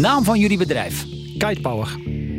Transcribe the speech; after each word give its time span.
Naam 0.00 0.24
van 0.24 0.38
jullie 0.38 0.58
bedrijf. 0.58 1.06
Kitepower. 1.38 1.96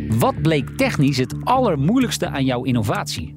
Wat 0.09 0.41
bleek 0.41 0.70
technisch 0.70 1.18
het 1.18 1.36
allermoeilijkste 1.44 2.27
aan 2.27 2.46
jouw 2.46 2.63
innovatie? 2.63 3.36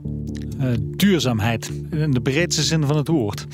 Uh, 0.61 0.67
duurzaamheid. 0.81 1.73
In 1.91 2.11
de 2.11 2.21
breedste 2.21 2.63
zin 2.63 2.85
van 2.85 2.97
het 2.97 3.09
woord. 3.09 3.47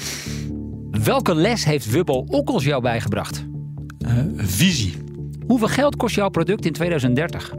Welke 0.91 1.35
les 1.35 1.65
heeft 1.65 1.91
Wubbo 1.91 2.25
Okkels 2.29 2.65
jou 2.65 2.83
bijgebracht? 2.83 3.47
Uh, 4.07 4.19
visie. 4.37 4.93
Hoeveel 5.47 5.69
geld 5.69 5.97
kost 5.97 6.15
jouw 6.15 6.29
product 6.29 6.67
in 6.67 6.73
2030? 6.73 7.55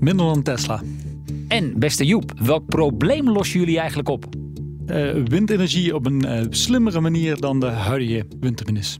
Minder 0.00 0.26
dan 0.26 0.42
Tesla. 0.42 0.82
En 1.48 1.78
beste 1.78 2.06
Joep, 2.06 2.32
welk 2.40 2.66
probleem 2.66 3.30
lossen 3.30 3.58
jullie 3.58 3.78
eigenlijk 3.78 4.08
op? 4.08 4.24
Uh, 4.86 5.12
windenergie 5.24 5.94
op 5.94 6.06
een 6.06 6.24
uh, 6.26 6.40
slimmere 6.50 7.00
manier 7.00 7.40
dan 7.40 7.60
de 7.60 7.66
huidige 7.66 8.26
windturbines 8.40 8.98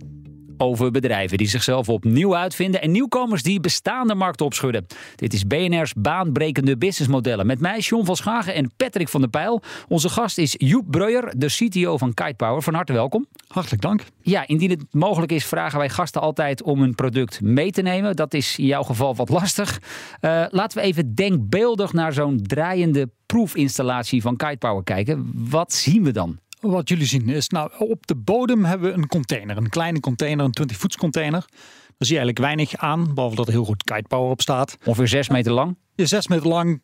over 0.62 0.90
bedrijven 0.90 1.38
die 1.38 1.48
zichzelf 1.48 1.88
opnieuw 1.88 2.36
uitvinden 2.36 2.82
en 2.82 2.90
nieuwkomers 2.90 3.42
die 3.42 3.60
bestaande 3.60 4.14
markten 4.14 4.46
opschudden. 4.46 4.86
Dit 5.16 5.32
is 5.32 5.46
BNR's 5.46 5.92
baanbrekende 5.94 6.76
businessmodellen. 6.76 7.46
Met 7.46 7.60
mij 7.60 7.78
John 7.78 8.04
van 8.04 8.16
Schagen 8.16 8.54
en 8.54 8.72
Patrick 8.76 9.08
van 9.08 9.20
der 9.20 9.30
Pijl. 9.30 9.62
Onze 9.88 10.08
gast 10.08 10.38
is 10.38 10.54
Joep 10.58 10.90
Breuer, 10.90 11.32
de 11.36 11.46
CTO 11.46 11.96
van 11.96 12.14
Kitepower. 12.14 12.62
Van 12.62 12.74
harte 12.74 12.92
welkom. 12.92 13.26
Hartelijk 13.48 13.82
dank. 13.82 14.04
Ja, 14.20 14.46
indien 14.46 14.70
het 14.70 14.84
mogelijk 14.90 15.32
is, 15.32 15.44
vragen 15.44 15.78
wij 15.78 15.88
gasten 15.88 16.20
altijd 16.20 16.62
om 16.62 16.82
een 16.82 16.94
product 16.94 17.40
mee 17.40 17.70
te 17.70 17.82
nemen. 17.82 18.16
Dat 18.16 18.34
is 18.34 18.58
in 18.58 18.66
jouw 18.66 18.82
geval 18.82 19.14
wat 19.14 19.28
lastig. 19.28 19.80
Uh, 20.20 20.44
laten 20.50 20.78
we 20.78 20.84
even 20.84 21.14
denkbeeldig 21.14 21.92
naar 21.92 22.12
zo'n 22.12 22.42
draaiende 22.42 23.10
proefinstallatie 23.26 24.22
van 24.22 24.36
Kitepower 24.36 24.84
kijken. 24.84 25.30
Wat 25.34 25.72
zien 25.72 26.04
we 26.04 26.10
dan? 26.10 26.38
Wat 26.62 26.88
jullie 26.88 27.06
zien 27.06 27.28
is, 27.28 27.48
nou, 27.48 27.70
op 27.78 28.06
de 28.06 28.14
bodem 28.14 28.64
hebben 28.64 28.90
we 28.90 28.96
een 28.96 29.06
container. 29.06 29.56
Een 29.56 29.68
kleine 29.68 30.00
container, 30.00 30.44
een 30.44 30.52
20 30.52 30.76
voets 30.76 30.96
container. 30.96 31.40
Daar 31.40 32.08
zie 32.08 32.16
je 32.16 32.22
eigenlijk 32.22 32.38
weinig 32.38 32.76
aan, 32.76 33.14
behalve 33.14 33.36
dat 33.36 33.46
er 33.46 33.52
heel 33.52 33.64
goed 33.64 33.82
kitepower 33.82 34.30
op 34.30 34.40
staat. 34.40 34.78
Ongeveer 34.84 35.08
6 35.08 35.28
meter 35.28 35.52
lang? 35.52 35.76
Ja, 35.94 36.04
6 36.04 36.28
meter 36.28 36.48
lang, 36.48 36.80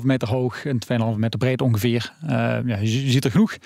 2,5 0.00 0.04
meter 0.04 0.28
hoog 0.28 0.64
en 0.64 0.78
2,5 1.12 1.16
meter 1.16 1.38
breed 1.38 1.60
ongeveer. 1.60 2.12
Uh, 2.22 2.30
ja, 2.64 2.76
je 2.76 2.86
ziet 2.86 3.24
er 3.24 3.30
genoeg. 3.30 3.56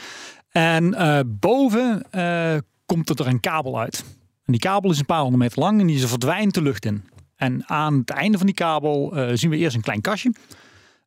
En 0.50 0.84
uh, 0.84 1.20
boven 1.26 2.02
uh, 2.14 2.54
komt 2.86 3.20
er 3.20 3.26
een 3.26 3.40
kabel 3.40 3.78
uit. 3.78 4.04
En 4.44 4.52
die 4.52 4.60
kabel 4.60 4.90
is 4.90 4.98
een 4.98 5.04
paar 5.04 5.20
honderd 5.20 5.42
meter 5.42 5.58
lang 5.58 5.80
en 5.80 5.86
die 5.86 6.06
verdwijnt 6.06 6.54
de 6.54 6.62
lucht 6.62 6.84
in. 6.84 7.04
En 7.36 7.68
aan 7.68 7.98
het 7.98 8.10
einde 8.10 8.36
van 8.36 8.46
die 8.46 8.54
kabel 8.54 9.16
zien 9.34 9.50
we 9.50 9.56
eerst 9.56 9.76
een 9.76 9.82
klein 9.82 10.00
kastje. 10.00 10.32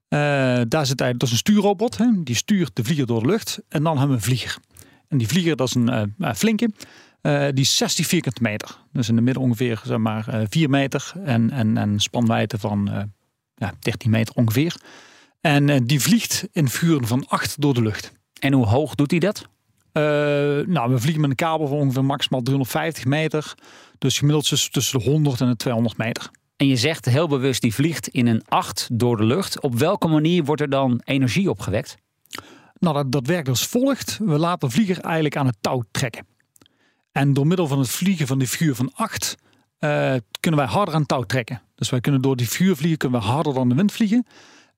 Uh, 0.09 0.19
daar 0.67 0.85
zit 0.85 1.01
eigenlijk, 1.01 1.19
dat 1.19 1.27
is 1.27 1.31
een 1.31 1.37
stuurrobot, 1.37 1.97
hè? 1.97 2.05
die 2.23 2.35
stuurt 2.35 2.75
de 2.75 2.83
vlieger 2.83 3.05
door 3.05 3.21
de 3.21 3.27
lucht. 3.27 3.59
En 3.69 3.83
dan 3.83 3.97
hebben 3.97 4.17
we 4.17 4.23
een 4.23 4.29
vlieger. 4.29 4.57
En 5.07 5.17
die 5.17 5.27
vlieger, 5.27 5.55
dat 5.55 5.67
is 5.67 5.75
een 5.75 6.11
uh, 6.19 6.33
flinke, 6.33 6.69
uh, 7.21 7.47
die 7.53 7.63
is 7.63 7.77
16 7.77 8.05
vierkante 8.05 8.41
meter. 8.41 8.77
Dus 8.91 9.09
in 9.09 9.15
de 9.15 9.21
midden 9.21 9.43
ongeveer 9.43 9.81
zeg 9.83 9.97
maar, 9.97 10.45
4 10.49 10.69
meter 10.69 11.11
en, 11.23 11.51
en, 11.51 11.77
en 11.77 11.99
spanwijdte 11.99 12.57
van 12.57 13.11
ja, 13.55 13.73
13 13.79 14.11
meter 14.11 14.35
ongeveer. 14.35 14.75
En 15.41 15.85
die 15.85 16.01
vliegt 16.01 16.47
in 16.51 16.69
vuren 16.69 17.07
van 17.07 17.27
8 17.27 17.61
door 17.61 17.73
de 17.73 17.81
lucht. 17.81 18.11
En 18.39 18.53
hoe 18.53 18.65
hoog 18.65 18.95
doet 18.95 19.11
hij 19.11 19.19
dat? 19.19 19.47
nou, 20.67 20.91
we 20.91 20.99
vliegen 20.99 21.21
met 21.21 21.29
een 21.29 21.35
kabel 21.35 21.67
van 21.67 21.77
ongeveer 21.77 22.05
maximaal 22.05 22.41
350 22.41 23.05
meter. 23.05 23.53
Dus 23.97 24.17
gemiddeld 24.17 24.71
tussen 24.71 24.99
de 24.99 25.09
100 25.09 25.41
en 25.41 25.47
de 25.47 25.55
200 25.55 25.97
meter. 25.97 26.31
En 26.57 26.67
je 26.67 26.75
zegt 26.75 27.05
heel 27.05 27.27
bewust, 27.27 27.61
die 27.61 27.73
vliegt 27.73 28.07
in 28.07 28.27
een 28.27 28.43
8 28.47 28.89
door 28.91 29.17
de 29.17 29.23
lucht. 29.23 29.61
Op 29.61 29.75
welke 29.75 30.07
manier 30.07 30.43
wordt 30.43 30.61
er 30.61 30.69
dan 30.69 31.01
energie 31.03 31.49
opgewekt? 31.49 31.97
Nou, 32.79 33.09
dat, 33.09 33.27
werkt 33.27 33.49
als 33.49 33.67
volgt. 33.67 34.17
We 34.23 34.37
laten 34.37 34.67
de 34.67 34.73
vlieger 34.73 34.99
eigenlijk 34.99 35.35
aan 35.35 35.45
het 35.45 35.57
touw 35.61 35.83
trekken. 35.91 36.27
En 37.11 37.33
door 37.33 37.47
middel 37.47 37.67
van 37.67 37.79
het 37.79 37.89
vliegen 37.89 38.27
van 38.27 38.39
die 38.39 38.49
vuur 38.49 38.75
van 38.75 38.91
8 38.93 39.35
uh, 39.79 40.15
kunnen 40.39 40.59
wij 40.59 40.69
harder 40.69 40.93
aan 40.93 41.05
touw 41.05 41.23
trekken. 41.23 41.61
Dus 41.75 41.89
wij 41.89 41.99
kunnen 41.99 42.21
door 42.21 42.35
die 42.35 42.49
vuur 42.49 42.75
vliegen, 42.75 42.97
kunnen 42.97 43.19
we 43.19 43.25
harder 43.25 43.53
dan 43.53 43.69
de 43.69 43.75
wind 43.75 43.91
vliegen. 43.91 44.25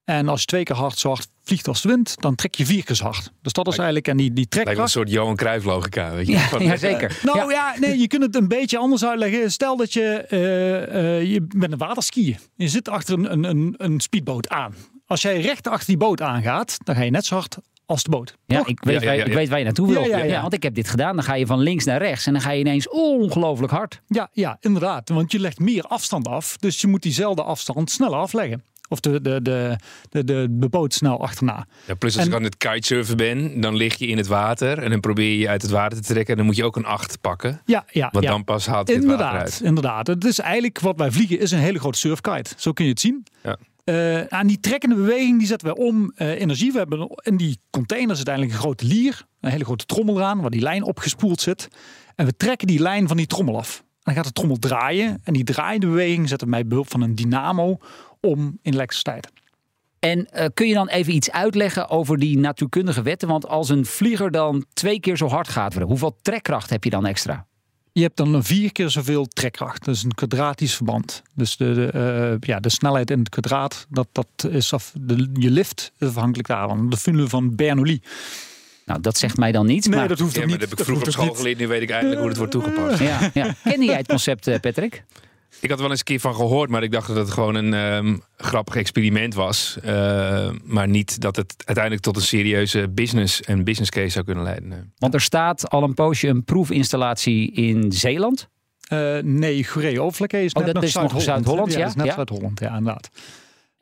En 0.04 0.28
als 0.28 0.40
je 0.40 0.46
twee 0.46 0.62
keer 0.62 0.76
hard 0.76 0.98
zo 0.98 1.08
hard 1.08 1.28
vliegt 1.42 1.68
als 1.68 1.82
de 1.82 1.88
wind, 1.88 2.14
dan 2.20 2.34
trek 2.34 2.54
je 2.54 2.66
vier 2.66 2.84
keer 2.84 2.96
zo 2.96 3.04
hard. 3.04 3.32
Dus 3.42 3.52
dat 3.52 3.66
is 3.66 3.76
eigenlijk, 3.76 4.08
en 4.08 4.16
die, 4.16 4.32
die 4.32 4.48
trekkracht... 4.48 4.76
Lijkt 4.76 4.94
een 4.94 5.00
soort 5.00 5.10
Johan 5.10 5.36
Cruijff 5.36 5.64
logica, 5.64 6.12
weet 6.12 6.26
je. 6.26 6.32
Ja, 6.32 6.48
ja 6.58 6.76
zeker. 6.76 7.18
nou 7.22 7.38
ja. 7.38 7.50
ja. 7.50 7.80
nee, 7.80 7.98
je 7.98 8.06
kunt 8.06 8.22
het 8.22 8.36
een 8.36 8.48
beetje 8.48 8.78
anders 8.78 9.04
uitleggen. 9.04 9.52
Stel 9.52 9.76
dat 9.76 9.92
je, 9.92 10.26
uh, 10.30 11.02
uh, 11.02 11.32
je 11.32 11.46
bent 11.56 11.72
een 11.72 11.78
waterskiën. 11.78 12.38
Je 12.56 12.68
zit 12.68 12.88
achter 12.88 13.14
een, 13.14 13.44
een, 13.48 13.74
een 13.76 14.00
speedboot 14.00 14.48
aan. 14.48 14.74
Als 15.06 15.22
jij 15.22 15.40
recht 15.40 15.68
achter 15.68 15.86
die 15.86 15.96
boot 15.96 16.20
aangaat, 16.20 16.78
dan 16.84 16.94
ga 16.94 17.02
je 17.02 17.10
net 17.10 17.24
zo 17.24 17.34
hard 17.34 17.58
als 17.90 18.02
de 18.02 18.10
boot. 18.10 18.36
Ja, 18.46 18.66
ik 18.66 18.84
weet, 18.84 19.02
ja, 19.02 19.12
ja, 19.12 19.18
ja, 19.18 19.24
ik 19.24 19.32
weet 19.32 19.48
waar 19.48 19.58
je 19.58 19.64
naartoe 19.64 19.88
wil. 19.88 20.04
Ja, 20.04 20.40
want 20.40 20.52
ik 20.52 20.62
heb 20.62 20.74
dit 20.74 20.88
gedaan. 20.88 21.14
Dan 21.14 21.24
ga 21.24 21.34
je 21.34 21.46
van 21.46 21.60
links 21.60 21.84
naar 21.84 21.98
rechts 21.98 22.26
en 22.26 22.32
dan 22.32 22.42
ga 22.42 22.50
je 22.50 22.60
ineens 22.60 22.88
ongelooflijk 22.88 23.72
hard. 23.72 24.00
Ja, 24.06 24.28
ja, 24.32 24.56
inderdaad. 24.60 25.08
Want 25.08 25.32
je 25.32 25.40
legt 25.40 25.58
meer 25.58 25.82
afstand 25.82 26.28
af. 26.28 26.56
Dus 26.56 26.80
je 26.80 26.86
moet 26.86 27.02
diezelfde 27.02 27.42
afstand 27.42 27.90
sneller 27.90 28.18
afleggen. 28.18 28.62
Of 28.92 29.00
de, 29.00 29.20
de, 29.20 29.42
de, 29.42 29.76
de, 30.08 30.24
de, 30.24 30.46
de 30.50 30.68
boot 30.68 30.94
snel 30.94 31.22
achterna. 31.22 31.66
Ja, 31.86 31.94
plus 31.94 32.16
als 32.16 32.24
en, 32.24 32.30
ik 32.30 32.36
aan 32.36 32.42
het 32.42 32.56
kitesurfen 32.56 33.16
ben, 33.16 33.60
dan 33.60 33.76
lig 33.76 33.96
je 33.96 34.06
in 34.06 34.16
het 34.16 34.26
water. 34.26 34.78
En 34.78 34.90
dan 34.90 35.00
probeer 35.00 35.38
je 35.38 35.48
uit 35.48 35.62
het 35.62 35.70
water 35.70 36.00
te 36.00 36.06
trekken. 36.06 36.30
En 36.30 36.36
dan 36.36 36.46
moet 36.46 36.56
je 36.56 36.64
ook 36.64 36.76
een 36.76 36.84
acht 36.84 37.20
pakken. 37.20 37.60
Ja, 37.64 37.84
ja. 37.90 38.08
Want 38.12 38.24
ja. 38.24 38.30
dan 38.30 38.44
pas 38.44 38.66
haalt 38.66 38.90
inderdaad, 38.90 39.18
het 39.18 39.26
water 39.26 39.40
uit. 39.40 39.60
Inderdaad. 39.60 40.06
Het 40.06 40.24
is 40.24 40.38
eigenlijk 40.38 40.80
wat 40.80 40.98
wij 40.98 41.10
vliegen 41.10 41.40
is 41.40 41.50
een 41.50 41.58
hele 41.58 41.78
grote 41.78 41.98
surfkite. 41.98 42.50
Zo 42.56 42.72
kun 42.72 42.84
je 42.84 42.90
het 42.90 43.00
zien. 43.00 43.26
Ja. 43.42 43.56
Uh, 43.84 44.22
aan 44.28 44.46
die 44.46 44.60
trekkende 44.60 44.94
beweging 44.94 45.38
die 45.38 45.46
zetten 45.46 45.68
we 45.68 45.76
om 45.76 46.12
uh, 46.16 46.40
energie. 46.40 46.72
We 46.72 46.78
hebben 46.78 47.10
in 47.22 47.36
die 47.36 47.58
container 47.70 48.16
zit 48.16 48.28
eigenlijk 48.28 48.56
een 48.56 48.62
grote 48.62 48.84
lier. 48.84 49.24
Een 49.40 49.50
hele 49.50 49.64
grote 49.64 49.84
trommel 49.84 50.16
eraan 50.16 50.40
waar 50.40 50.50
die 50.50 50.60
lijn 50.60 50.82
opgespoeld 50.82 51.40
zit. 51.40 51.68
En 52.14 52.26
we 52.26 52.36
trekken 52.36 52.66
die 52.66 52.80
lijn 52.80 53.08
van 53.08 53.16
die 53.16 53.26
trommel 53.26 53.58
af. 53.58 53.84
Dan 54.02 54.14
gaat 54.14 54.24
de 54.24 54.32
trommel 54.32 54.58
draaien. 54.58 55.20
En 55.24 55.32
die 55.32 55.44
draaiende 55.44 55.86
beweging 55.86 56.28
zetten 56.28 56.46
we 56.46 56.52
bij 56.52 56.66
behulp 56.66 56.90
van 56.90 57.00
een 57.00 57.14
dynamo 57.14 57.78
om 58.20 58.58
in 58.62 58.72
elektriciteit. 58.72 59.28
En 59.98 60.28
uh, 60.34 60.44
kun 60.54 60.68
je 60.68 60.74
dan 60.74 60.88
even 60.88 61.14
iets 61.14 61.30
uitleggen 61.30 61.88
over 61.88 62.18
die 62.18 62.38
natuurkundige 62.38 63.02
wetten? 63.02 63.28
Want 63.28 63.48
als 63.48 63.68
een 63.68 63.86
vlieger 63.86 64.30
dan 64.30 64.64
twee 64.72 65.00
keer 65.00 65.16
zo 65.16 65.28
hard 65.28 65.48
gaat, 65.48 65.74
hoeveel 65.74 66.16
trekkracht 66.22 66.70
heb 66.70 66.84
je 66.84 66.90
dan 66.90 67.06
extra? 67.06 67.46
Je 67.92 68.02
hebt 68.02 68.16
dan 68.16 68.44
vier 68.44 68.72
keer 68.72 68.90
zoveel 68.90 69.26
trekkracht. 69.26 69.84
Dat 69.84 69.94
is 69.94 70.02
een 70.02 70.14
kwadratisch 70.14 70.74
verband. 70.74 71.22
Dus 71.34 71.56
de, 71.56 71.74
de, 71.74 71.90
uh, 72.40 72.48
ja, 72.48 72.60
de 72.60 72.68
snelheid 72.68 73.10
in 73.10 73.18
het 73.18 73.28
kwadraat, 73.28 73.86
dat, 73.88 74.08
dat 74.12 74.50
is 74.50 74.72
af, 74.72 74.92
de, 75.00 75.30
je 75.32 75.50
lift 75.50 75.92
is 75.98 76.08
afhankelijk 76.08 76.48
daarvan. 76.48 76.90
De 76.90 76.96
formule 76.96 77.28
van 77.28 77.56
Bernoulli. 77.56 78.02
Nou, 78.86 79.00
dat 79.00 79.18
zegt 79.18 79.36
mij 79.36 79.52
dan 79.52 79.66
niet. 79.66 79.88
Nee, 79.88 79.98
maar... 79.98 80.08
dat 80.08 80.18
hoeft 80.18 80.34
ja, 80.34 80.44
niet. 80.44 80.60
Dat 80.60 80.70
heb 80.70 80.78
ik 80.78 80.84
vroeger 80.84 81.06
op 81.06 81.12
school 81.12 81.34
geleerd. 81.34 81.58
Nu 81.58 81.66
weet 81.66 81.82
ik 81.82 81.90
eindelijk 81.90 82.18
hoe 82.20 82.28
het 82.28 82.36
wordt 82.36 82.52
toegepast. 82.52 82.98
Ja, 82.98 83.30
ja. 83.34 83.54
Kende 83.64 83.84
jij 83.84 83.96
het 83.96 84.08
concept, 84.08 84.48
uh, 84.48 84.58
Patrick? 84.60 85.04
Ik 85.60 85.70
had 85.70 85.80
wel 85.80 85.90
eens 85.90 85.98
een 85.98 86.04
keer 86.04 86.20
van 86.20 86.34
gehoord, 86.34 86.70
maar 86.70 86.82
ik 86.82 86.92
dacht 86.92 87.06
dat 87.06 87.16
het 87.16 87.30
gewoon 87.30 87.54
een 87.54 87.72
um, 87.72 88.22
grappig 88.36 88.76
experiment 88.76 89.34
was. 89.34 89.78
Uh, 89.84 90.50
maar 90.64 90.88
niet 90.88 91.20
dat 91.20 91.36
het 91.36 91.54
uiteindelijk 91.56 92.04
tot 92.04 92.16
een 92.16 92.22
serieuze 92.22 92.88
business 92.88 93.42
en 93.42 93.64
business 93.64 93.90
case 93.90 94.08
zou 94.08 94.24
kunnen 94.24 94.44
leiden. 94.44 94.68
Nee. 94.68 94.80
Want 94.98 95.14
er 95.14 95.20
staat 95.20 95.70
al 95.70 95.82
een 95.82 95.94
poosje 95.94 96.28
een 96.28 96.44
proefinstallatie 96.44 97.52
in 97.52 97.92
Zeeland. 97.92 98.48
Uh, 98.92 99.18
nee, 99.22 99.64
Goeree 99.64 100.00
Overflakke 100.00 100.44
is 100.44 100.52
oh, 100.52 100.64
net 100.64 100.74
dat 100.74 100.74
nog 100.74 100.84
is 100.84 100.94
nog 100.94 101.22
Zuid-Holland. 101.22 101.72
Ja, 101.72 101.78
ja, 101.78 101.84
dat 101.84 101.90
is 101.90 101.96
net 101.96 102.06
ja. 102.06 102.14
Zuid-Holland, 102.14 102.60
ja, 102.60 102.76
inderdaad. 102.76 103.10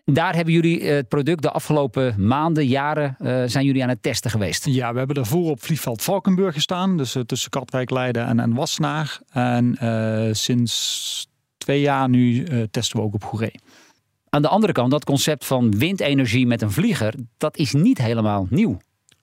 Daar 0.04 0.34
hebben 0.34 0.54
jullie 0.54 0.84
het 0.84 1.08
product 1.08 1.42
de 1.42 1.50
afgelopen 1.50 2.26
maanden, 2.26 2.66
jaren, 2.66 3.16
uh, 3.20 3.42
zijn 3.46 3.64
jullie 3.64 3.82
aan 3.82 3.88
het 3.88 4.02
testen 4.02 4.30
geweest. 4.30 4.64
Ja, 4.66 4.92
we 4.92 4.98
hebben 4.98 5.16
daarvoor 5.16 5.50
op 5.50 5.62
vliegveld 5.62 6.02
Valkenburg 6.02 6.54
gestaan. 6.54 6.96
Dus 6.96 7.16
uh, 7.16 7.22
tussen 7.22 7.50
Katwijk, 7.50 7.90
Leiden 7.90 8.26
en, 8.26 8.40
en 8.40 8.54
Wassenaar. 8.54 9.20
En 9.30 9.78
uh, 9.82 10.28
sinds 10.32 11.26
twee 11.68 11.80
jaar 11.80 12.08
nu 12.08 12.44
uh, 12.44 12.62
testen 12.70 12.98
we 12.98 13.02
ook 13.04 13.14
op 13.14 13.24
Goeree. 13.24 13.54
Aan 14.28 14.42
de 14.42 14.48
andere 14.48 14.72
kant, 14.72 14.90
dat 14.90 15.04
concept 15.04 15.46
van 15.46 15.78
windenergie 15.78 16.46
met 16.46 16.62
een 16.62 16.70
vlieger, 16.70 17.14
dat 17.36 17.56
is 17.56 17.72
niet 17.72 17.98
helemaal 17.98 18.46
nieuw. 18.50 18.78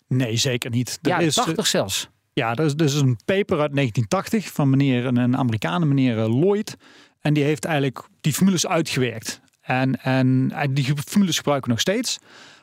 Nee, 0.07 0.35
zeker 0.35 0.69
niet. 0.69 0.99
Er 1.01 1.09
ja, 1.09 1.19
is, 1.19 1.33
80 1.33 1.67
zelfs. 1.67 2.09
Ja, 2.33 2.55
er 2.55 2.65
is, 2.65 2.73
is 2.73 2.93
een 2.93 3.17
paper 3.25 3.59
uit 3.59 3.75
1980 3.75 4.51
van 4.51 4.69
meneer, 4.69 5.05
een 5.05 5.37
Amerikaan, 5.37 5.87
meneer 5.87 6.15
Lloyd. 6.15 6.75
En 7.19 7.33
die 7.33 7.43
heeft 7.43 7.65
eigenlijk 7.65 8.07
die 8.21 8.33
formules 8.33 8.67
uitgewerkt. 8.67 9.41
En, 9.61 10.01
en 10.01 10.51
die 10.73 10.93
formules 11.05 11.37
gebruiken 11.37 11.67
we 11.67 11.73
nog 11.73 11.81
steeds. 11.81 12.19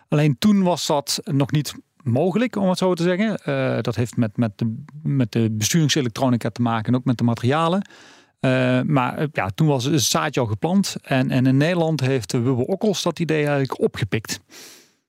Alleen 0.09 0.39
toen 0.39 0.63
was 0.63 0.87
dat 0.87 1.21
nog 1.25 1.51
niet 1.51 1.75
mogelijk, 2.03 2.57
om 2.57 2.69
het 2.69 2.79
zo 2.79 2.95
te 2.95 3.03
zeggen. 3.03 3.41
Uh, 3.47 3.81
dat 3.81 3.97
heeft 3.97 4.17
met, 4.17 4.37
met, 4.37 4.59
de, 4.59 4.83
met 5.03 5.33
de 5.33 5.51
besturingselektronica 5.51 6.51
te 6.51 6.63
maken 6.63 6.93
en 6.93 6.99
ook 6.99 7.05
met 7.05 7.19
de 7.19 7.25
materialen. 7.25 7.83
Uh, 8.45 8.81
maar 8.81 9.27
ja, 9.33 9.51
toen 9.55 9.67
was 9.67 9.85
het 9.85 10.03
zaadje 10.03 10.41
al 10.41 10.47
geplant. 10.47 10.97
En, 11.03 11.31
en 11.31 11.47
in 11.47 11.57
Nederland 11.57 12.01
heeft 12.01 12.33
Wubbe 12.33 12.67
Okkels 12.67 13.03
dat 13.03 13.19
idee 13.19 13.45
eigenlijk 13.45 13.81
opgepikt. 13.81 14.41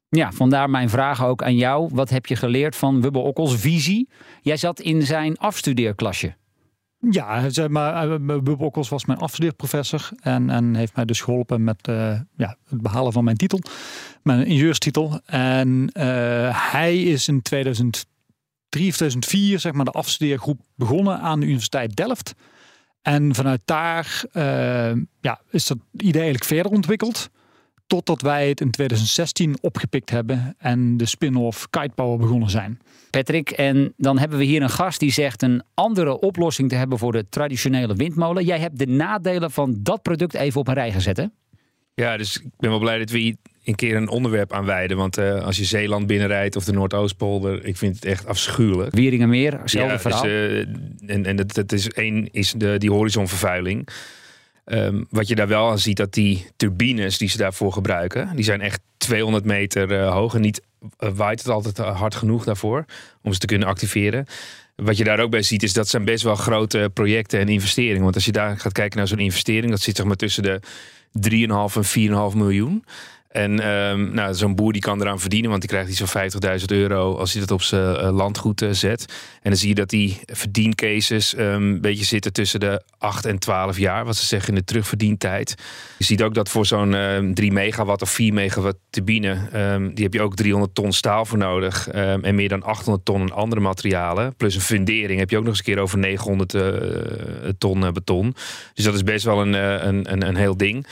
Ja, 0.10 0.32
vandaar 0.32 0.70
mijn 0.70 0.90
vraag 0.90 1.26
ook 1.26 1.44
aan 1.44 1.56
jou. 1.56 1.90
Wat 1.94 2.10
heb 2.10 2.26
je 2.26 2.36
geleerd 2.36 2.76
van 2.76 3.02
Wubbe 3.02 3.20
Okkels 3.20 3.56
visie? 3.56 4.10
Jij 4.42 4.58
zat 4.58 4.80
in 4.80 5.02
zijn 5.02 5.38
afstudeerklasje. 5.38 6.36
Ja, 7.10 7.50
zeg 7.50 7.68
maar, 7.68 8.26
Wubbe 8.26 8.58
Okkels 8.58 8.90
was 8.90 9.06
mijn 9.06 9.20
afstudeerprofessor. 9.20 10.10
En, 10.22 10.50
en 10.50 10.76
heeft 10.76 10.96
mij 10.96 11.06
dus 11.06 11.22
geholpen 11.22 11.64
met 11.64 11.88
uh, 11.88 12.20
ja, 12.38 12.58
het 12.70 12.82
behalen 12.82 13.14
van 13.14 13.24
mijn 13.24 13.38
titel. 13.38 13.60
Mijn 14.24 14.46
ingenieurstitel. 14.46 15.20
En 15.26 15.90
uh, 15.94 16.72
hij 16.72 17.04
is 17.04 17.28
in 17.28 17.42
2003 17.42 18.08
of 18.90 18.96
2004 18.96 19.60
zeg 19.60 19.74
maar, 19.74 19.86
de 19.86 19.92
afstudeergroep 19.92 20.60
begonnen 20.76 21.20
aan 21.20 21.40
de 21.40 21.46
Universiteit 21.46 21.96
Delft. 21.96 22.36
En 23.04 23.36
vanuit 23.36 23.62
daar 23.66 24.24
uh, 24.34 24.92
ja, 25.22 25.42
is 25.50 25.68
dat 25.68 25.78
idee 25.92 26.22
eigenlijk 26.22 26.44
verder 26.44 26.72
ontwikkeld. 26.72 27.30
Totdat 27.88 28.22
wij 28.22 28.50
het 28.50 28.62
in 28.62 28.72
2016 28.72 29.58
opgepikt 29.62 30.10
hebben 30.10 30.56
en 30.58 30.98
de 30.98 31.06
spin-off 31.06 31.70
Kitepower 31.70 32.18
begonnen 32.18 32.50
zijn. 32.50 32.80
Patrick, 33.10 33.52
en 33.52 33.94
dan 33.98 34.20
hebben 34.20 34.38
we 34.38 34.44
hier 34.44 34.62
een 34.62 34.70
gast 34.70 35.00
die 35.00 35.12
zegt 35.12 35.42
een 35.42 35.64
andere 35.74 36.20
oplossing 36.20 36.70
te 36.70 36.76
hebben 36.76 36.98
voor 36.98 37.12
de 37.12 37.30
traditionele 37.30 37.96
windmolen. 37.96 38.46
Jij 38.46 38.60
hebt 38.60 38.80
de 38.80 38.88
nadelen 38.88 39.52
van 39.52 39.76
dat 39.80 40.02
product 40.02 40.34
even 40.34 40.60
op 40.60 40.68
een 40.68 40.74
rij 40.74 40.92
gezet, 40.92 41.18
hè? 41.18 41.26
Ja, 41.94 42.18
dus 42.18 42.38
ik 42.38 42.52
ben 42.58 42.70
wel 42.70 42.80
blij 42.80 42.98
dat 42.98 43.10
we 43.10 43.38
een 43.63 43.75
keer 43.75 43.95
een 43.95 44.10
onderwerp 44.10 44.54
aan 44.54 44.65
wijden. 44.65 44.98
Want 44.98 45.18
uh, 45.18 45.45
als 45.45 45.57
je 45.57 45.63
Zeeland 45.63 46.07
binnenrijdt 46.07 46.56
of 46.56 46.63
de 46.63 46.71
Noordoostpolder, 46.71 47.65
ik 47.65 47.77
vind 47.77 47.95
het 47.95 48.06
echt 48.06 48.25
afschuwelijk. 48.25 48.95
Wieringenmeer, 48.95 49.60
hetzelfde 49.60 49.94
ja, 49.94 50.00
verhaal. 50.00 50.21
Dus, 50.21 50.31
uh, 50.31 51.15
en 51.15 51.25
en 51.25 51.36
dat, 51.36 51.54
dat 51.54 51.71
is 51.71 51.89
één 51.89 52.30
is 52.31 52.54
de, 52.57 52.77
die 52.77 52.92
horizonvervuiling. 52.92 53.88
Um, 54.65 55.07
wat 55.10 55.27
je 55.27 55.36
daar 55.36 55.48
wel 55.48 55.69
aan 55.69 55.80
ziet, 55.80 55.98
dat 55.98 56.13
die 56.13 56.48
turbines 56.56 57.18
die 57.18 57.30
ze 57.30 57.38
daarvoor 57.38 57.74
gebruiken, 57.74 58.36
die 58.36 58.44
zijn 58.44 58.62
echt 58.62 58.80
200 58.98 59.45
meter 59.45 59.92
uh, 59.92 60.12
hoog 60.12 60.33
en 60.33 60.42
niet 60.42 60.62
waait 60.98 61.39
het 61.39 61.50
altijd 61.50 61.77
hard 61.77 62.15
genoeg 62.15 62.44
daarvoor 62.44 62.86
om 63.21 63.33
ze 63.33 63.39
te 63.39 63.45
kunnen 63.45 63.68
activeren. 63.68 64.25
Wat 64.75 64.98
je 64.98 65.04
daar 65.04 65.19
ook 65.19 65.31
bij 65.31 65.42
ziet, 65.42 65.63
is 65.63 65.74
dat 65.74 65.88
zijn 65.88 66.06
best 66.06 66.24
wel 66.24 66.36
grote 66.36 66.92
projecten 66.94 67.39
en 67.39 67.50
investeringen. 67.50 68.04
Want 68.04 68.15
als 68.15 68.25
je 68.25 68.31
daar 68.31 68.60
gaat 68.60 68.71
kijken 68.71 68.98
naar 68.98 69.07
zo'n 69.07 69.19
investering, 69.19 69.71
dat 69.71 69.81
zit 69.81 69.95
zeg 69.95 70.06
maar 70.06 70.15
tussen 70.15 70.44
de 70.44 70.60
3,5 71.13 71.75
en 71.75 72.31
4,5 72.31 72.38
miljoen. 72.38 72.86
En 73.34 73.68
um, 73.68 74.14
nou, 74.14 74.34
zo'n 74.34 74.56
boer 74.56 74.72
die 74.72 74.82
kan 74.82 75.02
eraan 75.02 75.20
verdienen, 75.20 75.50
want 75.50 75.62
die 75.62 75.70
krijgt 75.70 75.90
iets 75.90 76.12
van 76.12 76.32
50.000 76.60 76.66
euro 76.66 77.18
als 77.18 77.32
hij 77.32 77.42
dat 77.42 77.52
op 77.52 77.62
zijn 77.62 78.06
uh, 78.06 78.12
landgoed 78.12 78.62
uh, 78.62 78.70
zet. 78.72 79.06
En 79.42 79.50
dan 79.50 79.60
zie 79.60 79.68
je 79.68 79.76
dat 79.76 79.90
die 79.90 80.20
verdiencases 80.26 81.38
um, 81.38 81.42
een 81.42 81.82
beetje 81.82 82.06
zitten 82.06 82.34
tussen 82.34 82.60
de 82.60 82.82
8 82.98 83.26
en 83.26 83.40
12 83.40 83.78
jaar, 83.78 84.06
wat 84.06 84.16
ze 84.16 84.26
zeggen 84.26 84.50
in 84.50 84.56
de 84.56 84.64
terugverdientijd. 84.64 85.56
Je 85.98 86.04
ziet 86.04 86.24
ook 86.24 86.34
dat 86.34 86.50
voor 86.50 86.66
zo'n 86.66 86.94
um, 86.94 87.34
3 87.34 87.52
megawatt 87.52 88.02
of 88.02 88.10
4 88.10 88.34
megawatt 88.34 88.78
turbine, 88.90 89.38
die 89.94 90.04
heb 90.04 90.14
je 90.14 90.22
ook 90.22 90.36
300 90.36 90.76
ton 90.76 90.92
staal 90.92 91.26
voor 91.26 91.38
nodig. 91.38 91.88
en 91.90 92.36
meer 92.36 92.50
dan 92.50 92.64
800 92.64 93.06
ton 93.06 93.22
aan 93.22 93.32
andere 93.32 93.62
materialen. 93.62 94.36
Plus 94.36 94.56
een 94.56 94.62
fundering 94.62 95.20
heb 95.20 95.30
je 95.30 95.38
ook 95.38 95.44
nog 95.44 95.52
eens 95.52 95.68
een 95.68 95.74
keer 95.74 95.84
over 95.84 95.98
900 95.98 96.54
uh, 96.54 96.64
ton 97.58 97.94
beton. 97.94 98.36
Dus 98.74 98.86
dat 98.86 98.94
is 98.94 99.04
best 99.04 99.26
wel 99.26 99.42
een, 99.42 99.54
een, 99.88 100.12
een, 100.12 100.28
een 100.28 100.36
heel 100.36 100.58
ding. 100.58 100.86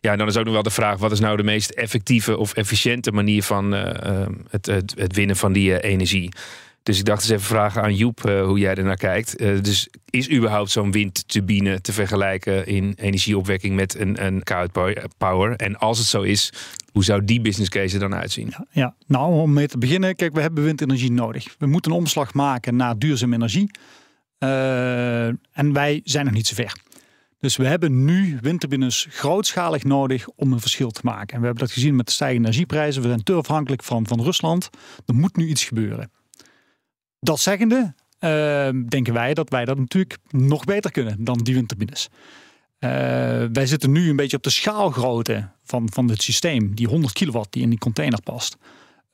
Ja, 0.00 0.16
dan 0.16 0.26
is 0.26 0.36
ook 0.36 0.44
nog 0.44 0.54
wel 0.54 0.62
de 0.62 0.70
vraag: 0.70 0.98
wat 0.98 1.12
is 1.12 1.20
nou 1.20 1.36
de 1.36 1.42
meest 1.42 1.70
effectieve 1.70 2.36
of 2.36 2.54
efficiënte 2.54 3.12
manier 3.12 3.42
van 3.42 3.74
uh, 3.74 3.82
het, 4.50 4.66
het, 4.66 4.94
het, 4.96 5.14
winnen 5.14 5.36
van 5.36 5.52
die 5.52 5.70
uh, 5.70 5.90
energie? 5.90 6.32
Dus 6.82 6.98
ik 6.98 7.04
dacht 7.04 7.22
eens 7.22 7.30
even 7.30 7.46
vragen 7.46 7.82
aan 7.82 7.94
Joep 7.94 8.26
uh, 8.26 8.44
hoe 8.44 8.58
jij 8.58 8.74
er 8.74 8.84
naar 8.84 8.96
kijkt. 8.96 9.38
dus 9.38 9.88
is 10.10 10.30
überhaupt 10.30 10.70
zo'n 10.70 10.92
windturbine 10.92 11.80
te 11.80 11.92
vergelijken 11.92 12.66
in 12.66 12.92
energieopwekking 12.96 13.74
met 13.74 13.98
een, 13.98 14.24
een 14.24 14.42
power? 15.18 15.56
En 15.56 15.78
als 15.78 15.98
het 15.98 16.06
zo 16.06 16.22
is, 16.22 16.52
hoe 16.92 17.04
zou 17.04 17.24
die 17.24 17.40
business 17.40 17.70
case 17.70 17.94
er 17.94 18.00
dan 18.00 18.14
uitzien? 18.14 18.48
Ja, 18.50 18.66
ja, 18.70 18.94
nou 19.06 19.32
om 19.32 19.52
mee 19.52 19.66
te 19.66 19.78
beginnen, 19.78 20.16
kijk, 20.16 20.34
we 20.34 20.40
hebben 20.40 20.64
windenergie 20.64 21.12
nodig. 21.12 21.54
We 21.58 21.66
moeten 21.66 21.90
een 21.90 21.98
omslag 21.98 22.34
maken 22.34 22.76
naar 22.76 22.98
duurzame 22.98 23.34
energie. 23.34 23.70
en 25.52 25.72
wij 25.72 26.00
zijn 26.04 26.24
nog 26.24 26.34
niet 26.34 26.46
zo 26.46 26.54
ver. 26.54 26.72
Dus 27.40 27.56
we 27.56 27.66
hebben 27.66 28.04
nu 28.04 28.38
windturbines 28.40 29.06
grootschalig 29.10 29.84
nodig 29.84 30.28
om 30.28 30.52
een 30.52 30.60
verschil 30.60 30.90
te 30.90 31.00
maken. 31.02 31.34
En 31.34 31.40
we 31.40 31.46
hebben 31.46 31.64
dat 31.64 31.72
gezien 31.72 31.96
met 31.96 32.06
de 32.06 32.12
stijgende 32.12 32.48
energieprijzen. 32.48 33.02
We 33.02 33.08
zijn 33.08 33.22
te 33.22 33.32
afhankelijk 33.32 33.82
van, 33.82 34.06
van 34.06 34.22
Rusland. 34.22 34.70
Er 35.06 35.14
moet 35.14 35.36
nu 35.36 35.46
iets 35.46 35.64
gebeuren. 35.64 36.10
Dat 37.20 37.40
zeggende 37.40 37.94
uh, 38.20 38.68
denken 38.88 39.12
wij 39.12 39.34
dat 39.34 39.50
wij 39.50 39.64
dat 39.64 39.78
natuurlijk 39.78 40.18
nog 40.30 40.64
beter 40.64 40.90
kunnen 40.90 41.24
dan 41.24 41.38
die 41.38 41.54
windturbines. 41.54 42.08
Uh, 42.80 42.90
wij 43.52 43.66
zitten 43.66 43.92
nu 43.92 44.08
een 44.10 44.16
beetje 44.16 44.36
op 44.36 44.42
de 44.42 44.50
schaalgrootte 44.50 45.48
van, 45.64 45.88
van 45.92 46.08
het 46.08 46.22
systeem. 46.22 46.74
Die 46.74 46.86
100 46.86 47.12
kilowatt 47.12 47.52
die 47.52 47.62
in 47.62 47.70
die 47.70 47.78
container 47.78 48.22
past. 48.22 48.56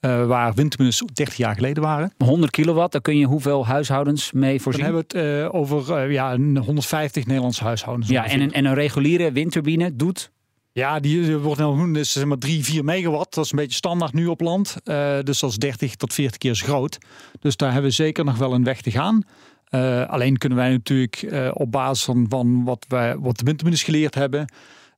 Uh, 0.04 0.26
waar 0.26 0.54
windturbines 0.54 1.02
30 1.12 1.36
jaar 1.36 1.54
geleden 1.54 1.82
waren. 1.82 2.12
100 2.18 2.50
kilowatt, 2.50 2.92
daar 2.92 3.00
kun 3.00 3.18
je 3.18 3.26
hoeveel 3.26 3.66
huishoudens 3.66 4.32
mee 4.32 4.60
voorzien? 4.60 4.84
Dan 4.84 4.94
hebben 4.94 5.12
we 5.12 5.18
het 5.18 5.42
uh, 5.42 5.54
over 5.54 6.04
uh, 6.04 6.12
ja, 6.12 6.38
150 6.38 7.26
Nederlandse 7.26 7.64
huishoudens. 7.64 8.08
Ja, 8.08 8.26
en 8.26 8.40
een, 8.40 8.52
en 8.52 8.64
een 8.64 8.74
reguliere 8.74 9.32
windturbine 9.32 9.96
doet? 9.96 10.30
Ja, 10.72 11.00
die 11.00 11.36
wordt 11.36 11.60
nou 11.60 11.98
is 11.98 12.12
zeg 12.12 12.24
maar 12.24 12.38
3, 12.38 12.64
4 12.64 12.84
megawatt. 12.84 13.34
Dat 13.34 13.44
is 13.44 13.50
een 13.50 13.58
beetje 13.58 13.76
standaard 13.76 14.12
nu 14.12 14.26
op 14.26 14.40
land. 14.40 14.76
dus 15.24 15.40
dat 15.40 15.50
is 15.50 15.56
30 15.56 15.94
tot 15.94 16.12
40 16.12 16.38
keer 16.38 16.54
zo 16.54 16.66
groot. 16.66 16.98
Dus 17.40 17.56
daar 17.56 17.72
hebben 17.72 17.90
we 17.90 17.96
zeker 17.96 18.24
nog 18.24 18.36
wel 18.36 18.54
een 18.54 18.64
weg 18.64 18.80
te 18.80 18.90
gaan. 18.90 19.22
alleen 20.08 20.38
kunnen 20.38 20.58
wij 20.58 20.70
natuurlijk 20.70 21.26
op 21.52 21.72
basis 21.72 22.04
van, 22.04 22.26
van 22.28 22.64
wat, 22.64 22.84
wij, 22.88 23.18
wat 23.18 23.38
de 23.38 23.44
windturbines 23.44 23.82
geleerd 23.82 24.14
hebben... 24.14 24.46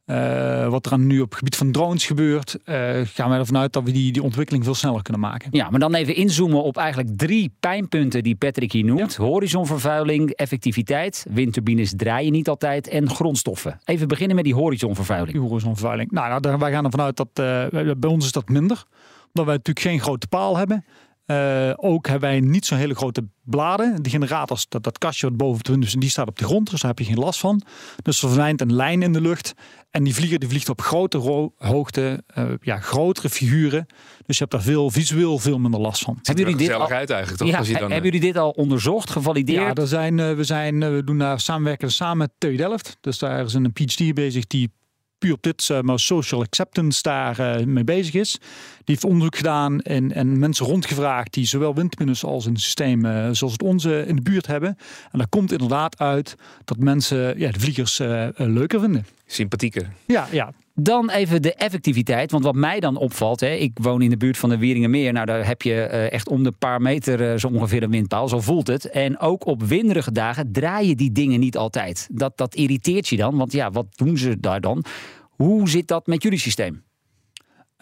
Uh, 0.06 0.68
wat 0.68 0.86
er 0.86 0.92
aan 0.92 1.06
nu 1.06 1.20
op 1.20 1.28
het 1.28 1.38
gebied 1.38 1.56
van 1.56 1.72
drones 1.72 2.06
gebeurt, 2.06 2.58
uh, 2.64 2.76
gaan 3.04 3.28
wij 3.28 3.38
ervan 3.38 3.56
uit 3.56 3.72
dat 3.72 3.82
we 3.82 3.92
die, 3.92 4.12
die 4.12 4.22
ontwikkeling 4.22 4.64
veel 4.64 4.74
sneller 4.74 5.02
kunnen 5.02 5.22
maken. 5.22 5.48
Ja, 5.50 5.70
maar 5.70 5.80
dan 5.80 5.94
even 5.94 6.14
inzoomen 6.14 6.62
op 6.62 6.76
eigenlijk 6.76 7.08
drie 7.16 7.52
pijnpunten 7.60 8.22
die 8.22 8.34
Patrick 8.36 8.72
hier 8.72 8.84
noemt. 8.84 9.14
Ja. 9.18 9.24
Horizonvervuiling, 9.24 10.30
effectiviteit, 10.30 11.26
windturbines 11.30 11.92
draaien 11.96 12.32
niet 12.32 12.48
altijd 12.48 12.88
en 12.88 13.10
grondstoffen. 13.10 13.80
Even 13.84 14.08
beginnen 14.08 14.36
met 14.36 14.44
die 14.44 14.54
horizonvervuiling. 14.54 15.32
Die 15.32 15.40
horizonvervuiling. 15.40 16.10
Nou, 16.10 16.40
nou 16.40 16.58
wij 16.58 16.72
gaan 16.72 16.84
ervan 16.84 17.00
uit 17.00 17.16
dat 17.16 17.28
uh, 17.28 17.92
bij 17.98 18.10
ons 18.10 18.24
is 18.24 18.32
dat 18.32 18.48
minder. 18.48 18.84
Omdat 19.26 19.44
wij 19.44 19.54
natuurlijk 19.54 19.86
geen 19.86 20.00
grote 20.00 20.26
paal 20.26 20.56
hebben. 20.56 20.84
Uh, 21.26 21.72
ook 21.76 22.06
hebben 22.06 22.28
wij 22.28 22.40
niet 22.40 22.66
zo'n 22.66 22.78
hele 22.78 22.94
grote 22.94 23.28
bladen. 23.42 24.02
De 24.02 24.10
generators, 24.10 24.68
dat, 24.68 24.82
dat 24.82 24.98
kastje 24.98 25.28
wat 25.28 25.36
boven 25.36 25.82
is, 25.82 25.92
die 25.92 26.10
staat 26.10 26.28
op 26.28 26.38
de 26.38 26.44
grond. 26.44 26.70
Dus 26.70 26.80
daar 26.80 26.90
heb 26.90 26.98
je 26.98 27.12
geen 27.12 27.18
last 27.18 27.40
van. 27.40 27.62
Dus 28.02 28.22
er 28.22 28.28
verdwijnt 28.28 28.60
een 28.60 28.72
lijn 28.72 29.02
in 29.02 29.12
de 29.12 29.20
lucht. 29.20 29.54
En 29.90 30.04
die 30.04 30.14
vlieger 30.14 30.38
die 30.38 30.48
vliegt 30.48 30.68
op 30.68 30.80
grote 30.80 31.18
hoogte. 31.56 32.22
Uh, 32.38 32.44
ja, 32.60 32.80
grotere 32.80 33.28
figuren. 33.28 33.86
Dus 34.26 34.38
je 34.38 34.44
hebt 34.44 34.50
daar 34.50 34.62
veel, 34.62 34.90
visueel 34.90 35.38
veel 35.38 35.58
minder 35.58 35.80
last 35.80 36.02
van. 36.02 36.18
Hebben 36.22 36.44
jullie 36.44 36.58
dit 36.58 36.72
al, 36.72 36.90
uit 36.90 37.10
eigenlijk, 37.10 37.42
toch? 37.42 37.48
Ja, 37.48 37.58
Als 37.58 37.68
je 37.68 37.72
dan, 37.78 37.90
hebben 37.90 38.10
jullie 38.10 38.26
dit 38.26 38.36
al 38.36 38.50
onderzocht, 38.50 39.10
gevalideerd? 39.10 39.76
Ja, 39.76 39.82
er 39.82 39.88
zijn, 39.88 40.18
uh, 40.18 40.32
we, 40.32 40.44
zijn, 40.44 40.94
we 40.94 41.04
doen 41.04 41.18
daar 41.18 41.40
samenwerken 41.40 41.90
samen 41.90 42.16
met 42.16 42.30
TU 42.38 42.56
Delft. 42.56 42.96
Dus 43.00 43.18
daar 43.18 43.44
is 43.44 43.54
een 43.54 43.72
PhD 43.72 44.14
bezig 44.14 44.46
die 44.46 44.70
puur 45.18 45.32
op 45.32 45.42
dit 45.42 45.70
maar 45.82 45.98
social 45.98 46.40
acceptance 46.40 47.02
daar 47.02 47.40
uh, 47.40 47.66
mee 47.66 47.84
bezig 47.84 48.14
is. 48.14 48.32
Die 48.32 48.94
heeft 48.94 49.04
onderzoek 49.04 49.36
gedaan 49.36 49.80
en, 49.80 50.12
en 50.12 50.38
mensen 50.38 50.66
rondgevraagd 50.66 51.32
die 51.32 51.46
zowel 51.46 51.74
windturbines 51.74 52.24
als 52.24 52.46
een 52.46 52.56
systeem 52.56 53.04
uh, 53.04 53.28
zoals 53.32 53.52
het 53.52 53.62
onze 53.62 54.06
in 54.06 54.16
de 54.16 54.22
buurt 54.22 54.46
hebben. 54.46 54.76
En 55.12 55.18
daar 55.18 55.28
komt 55.28 55.52
inderdaad 55.52 55.98
uit 55.98 56.34
dat 56.64 56.78
mensen 56.78 57.38
ja, 57.38 57.50
de 57.50 57.60
vliegers 57.60 57.98
leuker 58.36 58.80
vinden. 58.80 59.06
Sympathieker. 59.26 59.92
Ja, 60.06 60.26
ja. 60.30 60.52
Dan 60.74 61.10
even 61.10 61.42
de 61.42 61.54
effectiviteit. 61.54 62.30
Want 62.30 62.44
wat 62.44 62.54
mij 62.54 62.80
dan 62.80 62.96
opvalt, 62.96 63.40
hè, 63.40 63.50
ik 63.50 63.78
woon 63.82 64.02
in 64.02 64.10
de 64.10 64.16
buurt 64.16 64.36
van 64.36 64.48
de 64.48 64.58
Wieringenmeer. 64.58 65.12
Nou, 65.12 65.26
daar 65.26 65.46
heb 65.46 65.62
je 65.62 65.70
uh, 65.70 66.12
echt 66.12 66.28
om 66.28 66.42
de 66.42 66.52
paar 66.52 66.82
meter 66.82 67.32
uh, 67.32 67.38
zo 67.38 67.46
ongeveer 67.48 67.82
een 67.82 67.90
windpaal. 67.90 68.28
Zo 68.28 68.40
voelt 68.40 68.66
het. 68.66 68.90
En 68.90 69.18
ook 69.18 69.46
op 69.46 69.62
winderige 69.62 70.12
dagen 70.12 70.52
draaien 70.52 70.96
die 70.96 71.12
dingen 71.12 71.40
niet 71.40 71.56
altijd. 71.56 72.08
Dat, 72.12 72.36
dat 72.36 72.54
irriteert 72.54 73.08
je 73.08 73.16
dan. 73.16 73.36
Want 73.36 73.52
ja, 73.52 73.70
wat 73.70 73.86
doen 73.94 74.18
ze 74.18 74.40
daar 74.40 74.60
dan? 74.60 74.84
Hoe 75.28 75.68
zit 75.68 75.88
dat 75.88 76.06
met 76.06 76.22
jullie 76.22 76.38
systeem? 76.38 76.84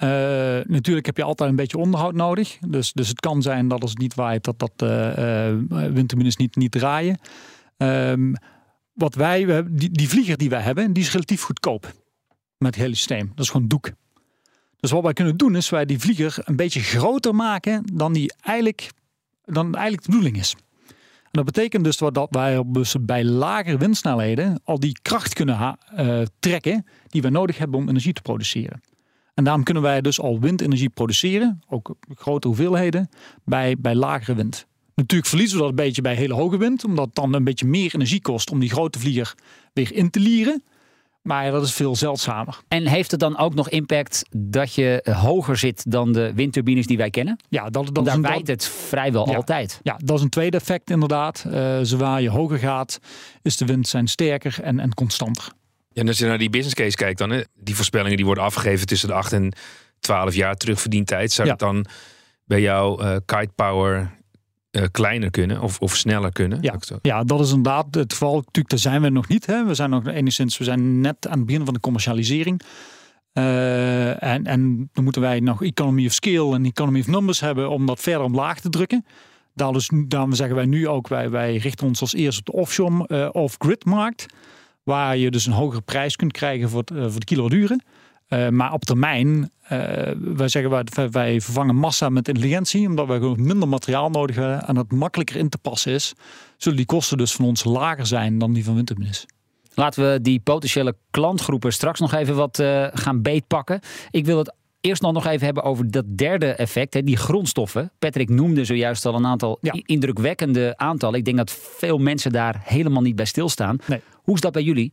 Uh, 0.02 0.08
natuurlijk 0.64 1.06
heb 1.06 1.16
je 1.16 1.22
altijd 1.24 1.50
een 1.50 1.56
beetje 1.56 1.78
onderhoud 1.78 2.14
nodig. 2.14 2.58
Dus, 2.68 2.92
dus 2.92 3.08
het 3.08 3.20
kan 3.20 3.42
zijn 3.42 3.68
dat 3.68 3.82
als 3.82 3.90
het 3.90 4.00
niet 4.00 4.14
waait, 4.14 4.44
dat, 4.44 4.58
dat 4.58 4.72
windturbines 5.92 6.36
niet, 6.36 6.56
niet 6.56 6.72
draaien. 6.72 7.18
Um, 7.76 8.34
wat 8.94 9.14
wij, 9.14 9.64
die, 9.70 9.90
die 9.90 10.08
vlieger 10.08 10.36
die 10.36 10.50
wij 10.50 10.60
hebben, 10.60 10.92
die 10.92 11.02
is 11.02 11.12
relatief 11.12 11.42
goedkoop 11.42 11.92
met 12.58 12.74
het 12.74 12.82
hele 12.84 12.94
systeem. 12.94 13.32
Dat 13.34 13.44
is 13.44 13.50
gewoon 13.50 13.68
doek. 13.68 13.90
Dus 14.80 14.90
wat 14.90 15.02
wij 15.02 15.12
kunnen 15.12 15.36
doen 15.36 15.56
is 15.56 15.70
wij 15.70 15.84
die 15.84 15.98
vlieger 15.98 16.38
een 16.44 16.56
beetje 16.56 16.80
groter 16.80 17.34
maken 17.34 17.84
dan 17.92 18.12
die 18.12 18.34
eigenlijk, 18.40 18.90
dan 19.44 19.74
eigenlijk 19.74 20.04
de 20.04 20.10
bedoeling 20.10 20.36
is. 20.36 20.54
En 21.24 21.44
dat 21.44 21.44
betekent 21.44 21.84
dus 21.84 21.96
dat 21.96 22.26
wij 22.30 22.62
dus 22.66 22.96
bij 23.00 23.24
lagere 23.24 23.76
windsnelheden 23.76 24.60
al 24.64 24.80
die 24.80 24.98
kracht 25.02 25.34
kunnen 25.34 25.78
uh, 25.98 26.22
trekken 26.38 26.86
die 27.08 27.22
we 27.22 27.28
nodig 27.28 27.58
hebben 27.58 27.78
om 27.78 27.88
energie 27.88 28.12
te 28.12 28.22
produceren. 28.22 28.80
En 29.34 29.44
daarom 29.44 29.62
kunnen 29.62 29.82
wij 29.82 30.00
dus 30.00 30.20
al 30.20 30.40
windenergie 30.40 30.88
produceren, 30.88 31.62
ook 31.68 31.94
grote 32.14 32.46
hoeveelheden, 32.46 33.08
bij, 33.44 33.76
bij 33.78 33.94
lagere 33.94 34.34
wind. 34.34 34.66
Natuurlijk 34.94 35.28
verliezen 35.28 35.56
we 35.56 35.62
dat 35.62 35.70
een 35.70 35.84
beetje 35.84 36.02
bij 36.02 36.14
hele 36.14 36.34
hoge 36.34 36.56
wind, 36.56 36.84
omdat 36.84 37.04
het 37.06 37.14
dan 37.14 37.34
een 37.34 37.44
beetje 37.44 37.66
meer 37.66 37.94
energie 37.94 38.20
kost 38.20 38.50
om 38.50 38.58
die 38.60 38.70
grote 38.70 38.98
vlieger 38.98 39.34
weer 39.72 39.92
in 39.92 40.10
te 40.10 40.20
lieren. 40.20 40.62
Maar 41.22 41.50
dat 41.50 41.64
is 41.64 41.72
veel 41.72 41.96
zeldzamer. 41.96 42.58
En 42.68 42.86
heeft 42.86 43.10
het 43.10 43.20
dan 43.20 43.38
ook 43.38 43.54
nog 43.54 43.68
impact 43.68 44.22
dat 44.36 44.74
je 44.74 45.04
hoger 45.12 45.56
zit 45.56 45.90
dan 45.90 46.12
de 46.12 46.32
windturbines 46.34 46.86
die 46.86 46.96
wij 46.96 47.10
kennen? 47.10 47.36
Ja, 47.48 47.70
dat, 47.70 47.94
dat 47.94 48.04
daar 48.04 48.20
wijt 48.20 48.46
het 48.46 48.64
vrijwel 48.66 49.28
Ja. 49.30 49.36
altijd. 49.36 49.80
ja, 49.82 49.98
dat 50.04 50.16
is 50.18 50.22
een 50.24 50.28
tweede 50.30 50.56
effect 50.56 50.90
inderdaad. 50.90 51.44
Uh, 51.48 51.78
zwaar 51.82 52.22
je 52.22 52.30
hoger 52.30 52.58
gaat, 52.58 52.98
is 53.42 53.56
de 53.56 53.64
wind 53.64 53.88
zijn 53.88 54.08
sterker 54.08 54.56
en, 54.62 54.80
en 54.80 54.94
constanter. 54.94 55.44
Ja, 55.92 56.00
en 56.02 56.08
als 56.08 56.18
je 56.18 56.26
naar 56.26 56.38
die 56.38 56.50
business 56.50 56.74
case 56.74 56.96
kijkt, 56.96 57.18
dan 57.18 57.30
hè, 57.30 57.40
die 57.54 57.74
voorspellingen 57.76 58.16
die 58.16 58.26
worden 58.26 58.44
afgegeven 58.44 58.86
tussen 58.86 59.08
de 59.08 59.14
8 59.14 59.32
en 59.32 59.52
12 60.00 60.34
jaar 60.34 60.54
terugverdientijd. 60.54 61.32
Zou 61.32 61.46
Ja. 61.46 61.52
het 61.52 61.62
dan 61.62 61.86
bij 62.44 62.60
jou 62.60 63.02
eh, 63.02 63.16
kite 63.24 63.52
power 63.54 64.10
eh, 64.74 64.82
kleiner 64.90 65.30
kunnen 65.30 65.60
of, 65.60 65.78
of 65.78 65.96
sneller 65.96 66.32
kunnen? 66.32 66.58
Ja. 66.60 66.74
Ja, 67.02 67.24
dat 67.24 67.40
is 67.40 67.48
inderdaad 67.48 67.94
het 67.94 68.12
geval. 68.12 68.34
Natuurlijk, 68.34 68.68
daar 68.68 68.78
zijn 68.78 69.02
we 69.02 69.08
nog 69.08 69.28
niet. 69.28 69.46
Hè. 69.46 69.64
We 69.64 69.74
zijn 69.74 69.90
nog 69.90 70.06
enigszins, 70.06 70.58
we 70.58 70.64
zijn 70.64 71.00
net 71.00 71.28
aan 71.28 71.38
het 71.38 71.46
begin 71.46 71.64
van 71.64 71.74
de 71.74 71.80
commercialisering. 71.80 72.60
Eh, 73.32 74.22
en, 74.22 74.44
en 74.44 74.90
dan 74.92 75.04
moeten 75.04 75.22
wij 75.22 75.40
nog 75.40 75.62
economy 75.62 76.06
of 76.06 76.12
scale 76.12 76.54
en 76.54 76.64
economy 76.64 77.00
of 77.00 77.06
numbers 77.06 77.40
hebben 77.40 77.70
om 77.70 77.86
dat 77.86 78.00
verder 78.00 78.22
omlaag 78.22 78.60
te 78.60 78.68
drukken. 78.68 79.04
Daar 79.54 79.72
dus, 79.72 79.90
daarom 80.06 80.32
zeggen 80.32 80.56
wij 80.56 80.66
nu 80.66 80.88
ook, 80.88 81.08
wij, 81.08 81.30
wij 81.30 81.56
richten 81.56 81.86
ons 81.86 82.00
als 82.00 82.14
eerst 82.14 82.38
op 82.38 82.46
de 82.46 82.52
offshore 82.52 83.06
eh, 83.06 83.28
off-grid 83.32 83.84
markt. 83.84 84.26
Waar 84.82 85.16
je 85.16 85.30
dus 85.30 85.46
een 85.46 85.52
hogere 85.52 85.82
prijs 85.82 86.16
kunt 86.16 86.32
krijgen 86.32 86.68
voor, 86.68 86.80
het, 86.84 86.92
voor 87.12 87.20
de 87.20 87.24
kilowatturen. 87.24 87.82
Eh, 88.34 88.48
maar 88.48 88.72
op 88.72 88.84
termijn, 88.84 89.50
eh, 89.62 89.78
wij 90.18 90.48
zeggen 90.48 90.70
wij, 90.70 91.10
wij 91.10 91.40
vervangen 91.40 91.76
massa 91.76 92.08
met 92.08 92.28
intelligentie, 92.28 92.88
omdat 92.88 93.06
we 93.06 93.12
gewoon 93.12 93.42
minder 93.46 93.68
materiaal 93.68 94.10
nodig 94.10 94.36
hebben 94.36 94.66
en 94.66 94.76
het 94.76 94.92
makkelijker 94.92 95.36
in 95.36 95.48
te 95.48 95.58
passen 95.58 95.92
is, 95.92 96.12
zullen 96.56 96.76
die 96.78 96.86
kosten 96.86 97.18
dus 97.18 97.32
van 97.32 97.44
ons 97.44 97.64
lager 97.64 98.06
zijn 98.06 98.38
dan 98.38 98.52
die 98.52 98.64
van 98.64 98.74
windturbines. 98.74 99.26
Laten 99.74 100.12
we 100.12 100.20
die 100.20 100.40
potentiële 100.40 100.96
klantgroepen 101.10 101.72
straks 101.72 102.00
nog 102.00 102.12
even 102.12 102.34
wat 102.36 102.58
eh, 102.58 102.86
gaan 102.92 103.22
beetpakken. 103.22 103.80
Ik 104.10 104.24
wil 104.26 104.38
het 104.38 104.54
eerst 104.80 105.02
nog 105.02 105.12
nog 105.12 105.26
even 105.26 105.44
hebben 105.44 105.62
over 105.62 105.90
dat 105.90 106.04
derde 106.18 106.46
effect, 106.52 106.94
hè, 106.94 107.02
die 107.02 107.16
grondstoffen. 107.16 107.92
Patrick 107.98 108.28
noemde 108.28 108.64
zojuist 108.64 109.06
al 109.06 109.14
een 109.14 109.26
aantal 109.26 109.58
Ja. 109.60 109.74
indrukwekkende 109.86 110.76
aantallen. 110.76 111.18
Ik 111.18 111.24
denk 111.24 111.36
dat 111.36 111.50
veel 111.76 111.98
mensen 111.98 112.32
daar 112.32 112.60
helemaal 112.64 113.02
niet 113.02 113.16
bij 113.16 113.24
stilstaan. 113.24 113.76
Nee. 113.86 114.00
Hoe 114.14 114.34
is 114.34 114.40
dat 114.40 114.52
bij 114.52 114.62
jullie? 114.62 114.92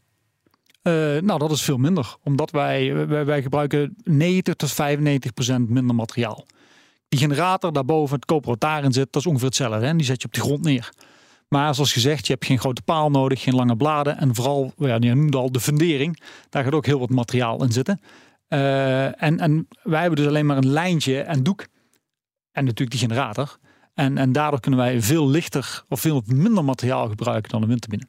Eh, 0.81 0.93
nou, 1.17 1.39
dat 1.39 1.51
is 1.51 1.61
veel 1.61 1.77
minder, 1.77 2.15
omdat 2.23 2.51
wij, 2.51 3.07
wij, 3.25 3.41
gebruiken 3.41 3.95
90 4.03 4.53
tot 4.53 4.71
95 4.71 5.33
procent 5.33 5.69
minder 5.69 5.95
materiaal. 5.95 6.45
Die 7.07 7.19
generator 7.19 7.73
daarboven, 7.73 8.15
het 8.15 8.25
koper 8.25 8.49
wat 8.49 8.59
daarin 8.59 8.91
zit, 8.91 9.07
dat 9.11 9.21
is 9.21 9.27
ongeveer 9.27 9.47
hetzelfde. 9.47 9.85
Hè? 9.85 9.95
Die 9.95 10.05
zet 10.05 10.21
je 10.21 10.27
op 10.27 10.33
de 10.33 10.39
grond 10.39 10.63
neer. 10.63 10.91
Maar 11.47 11.75
zoals 11.75 11.93
gezegd, 11.93 12.27
je 12.27 12.33
hebt 12.33 12.45
geen 12.45 12.59
grote 12.59 12.81
paal 12.81 13.09
nodig, 13.09 13.41
geen 13.41 13.55
lange 13.55 13.75
bladen. 13.75 14.17
En 14.17 14.35
vooral, 14.35 14.73
ja, 14.77 14.97
je 14.99 15.13
noemde 15.13 15.37
al 15.37 15.51
de 15.51 15.59
fundering. 15.59 16.21
Daar 16.49 16.63
gaat 16.63 16.73
ook 16.73 16.85
heel 16.85 16.99
wat 16.99 17.09
materiaal 17.09 17.63
in 17.63 17.71
zitten. 17.71 18.01
Eh, 18.47 19.23
en, 19.23 19.39
en 19.39 19.67
wij 19.83 19.99
hebben 20.01 20.19
dus 20.19 20.27
alleen 20.27 20.45
maar 20.45 20.57
een 20.57 20.71
lijntje 20.71 21.21
en 21.21 21.43
doek. 21.43 21.67
En 22.51 22.63
natuurlijk 22.63 22.91
die 22.91 22.99
generator. 22.99 23.57
En, 23.93 24.17
en 24.17 24.31
daardoor 24.31 24.59
kunnen 24.59 24.79
wij 24.79 25.01
veel 25.01 25.29
lichter 25.29 25.83
of 25.89 25.99
veel 25.99 26.21
minder 26.25 26.63
materiaal 26.63 27.07
gebruiken 27.07 27.51
dan 27.51 27.61
een 27.61 27.67
windturbine. 27.67 28.07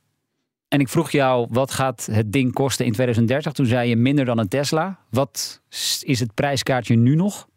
En 0.73 0.81
ik 0.81 0.89
vroeg 0.89 1.11
jou, 1.11 1.47
wat 1.51 1.71
gaat 1.71 2.09
het 2.13 2.33
ding 2.33 2.53
kosten 2.53 2.87
in 2.87 2.93
2030? 2.93 3.53
Toen 3.53 3.67
zei 3.67 3.89
je 3.89 3.97
minder 3.97 4.25
dan 4.25 4.39
een 4.39 4.49
Tesla. 4.49 4.99
Wat 5.11 5.61
is 6.01 6.21
het 6.21 6.35
prijskaartje 6.35 6.97
nu 6.97 7.15
nog? 7.15 7.49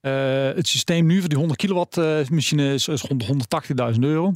Eh, 0.00 0.12
het 0.44 0.68
systeem 0.68 1.06
nu 1.06 1.20
voor 1.20 1.28
die 1.28 1.38
100 1.38 1.58
kilowatt 1.58 1.96
eh, 1.96 2.28
machine 2.28 2.74
is, 2.74 2.88
is 2.88 3.02
rond 3.02 3.26
de 3.26 3.92
180.000 3.94 3.98
euro. 4.00 4.32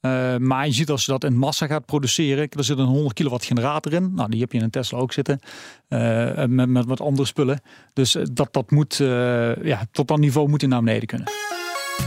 Eh, 0.00 0.36
maar 0.36 0.66
je 0.66 0.72
ziet 0.72 0.90
als 0.90 1.04
je 1.04 1.12
dat 1.12 1.24
in 1.24 1.36
massa 1.36 1.66
gaat 1.66 1.86
produceren, 1.86 2.48
er 2.48 2.64
zit 2.64 2.78
een 2.78 2.84
100 2.84 3.14
kilowatt 3.14 3.44
generator 3.44 3.92
in. 3.92 4.14
Nou, 4.14 4.30
die 4.30 4.40
heb 4.40 4.52
je 4.52 4.58
in 4.58 4.64
een 4.64 4.70
Tesla 4.70 4.98
ook 4.98 5.12
zitten. 5.12 5.40
eh, 5.88 6.44
met, 6.44 6.68
met 6.68 6.84
wat 6.84 7.00
andere 7.00 7.26
spullen. 7.26 7.60
Dus 7.92 8.16
dat, 8.32 8.52
dat 8.52 8.70
moet, 8.70 9.00
eh, 9.00 9.64
ja, 9.64 9.82
tot 9.92 10.08
dat 10.08 10.18
niveau 10.18 10.48
moet 10.48 10.60
je 10.60 10.66
naar 10.66 10.82
beneden 10.82 11.06
kunnen. 11.06 11.28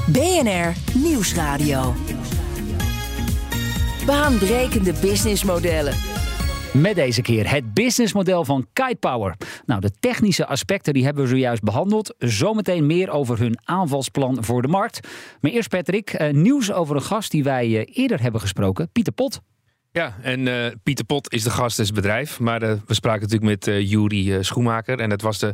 BNR 0.07 0.73
Nieuwsradio. 1.03 1.93
Baanbrekende 4.05 4.93
businessmodellen. 5.01 5.93
Met 6.73 6.95
deze 6.95 7.21
keer 7.21 7.49
het 7.51 7.73
businessmodel 7.73 8.45
van 8.45 8.67
Kite 8.73 8.97
Power. 8.99 9.35
Nou, 9.65 9.81
de 9.81 9.91
technische 9.99 10.45
aspecten 10.45 10.93
die 10.93 11.03
hebben 11.03 11.23
we 11.23 11.29
zojuist 11.29 11.63
behandeld. 11.63 12.15
Zometeen 12.17 12.85
meer 12.85 13.09
over 13.09 13.39
hun 13.39 13.57
aanvalsplan 13.63 14.43
voor 14.43 14.61
de 14.61 14.67
markt. 14.67 15.07
Maar 15.41 15.51
eerst 15.51 15.69
Patrick, 15.69 16.09
eh, 16.09 16.33
nieuws 16.33 16.71
over 16.71 16.95
een 16.95 17.01
gast 17.01 17.31
die 17.31 17.43
wij 17.43 17.65
eh, 17.65 17.97
eerder 17.97 18.21
hebben 18.21 18.41
gesproken. 18.41 18.89
Pieter 18.91 19.13
Pot. 19.13 19.41
Ja, 19.91 20.15
en 20.21 20.47
eh, 20.47 20.71
Pieter 20.83 21.05
Pot 21.05 21.33
is 21.33 21.43
de 21.43 21.49
gast 21.49 21.77
des 21.77 21.91
bedrijf. 21.91 22.39
Maar 22.39 22.59
we 22.59 22.93
spraken 22.93 23.21
natuurlijk 23.21 23.65
met 23.65 23.89
Juri 23.89 24.33
eh, 24.33 24.41
Schoenmaker. 24.41 24.99
En 24.99 25.09
dat 25.09 25.21
was 25.21 25.39
de, 25.39 25.53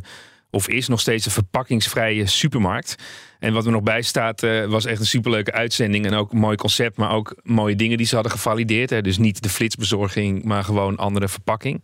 of 0.50 0.68
is 0.68 0.88
nog 0.88 1.00
steeds 1.00 1.26
een 1.26 1.32
verpakkingsvrije 1.32 2.26
supermarkt. 2.26 2.94
En 3.38 3.52
wat 3.52 3.66
er 3.66 3.72
nog 3.72 3.82
bij 3.82 4.02
staat, 4.02 4.42
eh, 4.42 4.64
was 4.64 4.84
echt 4.84 5.00
een 5.00 5.06
superleuke 5.06 5.52
uitzending. 5.52 6.06
En 6.06 6.14
ook 6.14 6.32
een 6.32 6.38
mooi 6.38 6.56
concept, 6.56 6.96
maar 6.96 7.10
ook 7.10 7.34
mooie 7.42 7.76
dingen 7.76 7.96
die 7.96 8.06
ze 8.06 8.14
hadden 8.14 8.32
gevalideerd. 8.32 8.90
Hè. 8.90 9.02
Dus 9.02 9.18
niet 9.18 9.42
de 9.42 9.48
flitsbezorging, 9.48 10.44
maar 10.44 10.64
gewoon 10.64 10.96
andere 10.96 11.28
verpakking. 11.28 11.82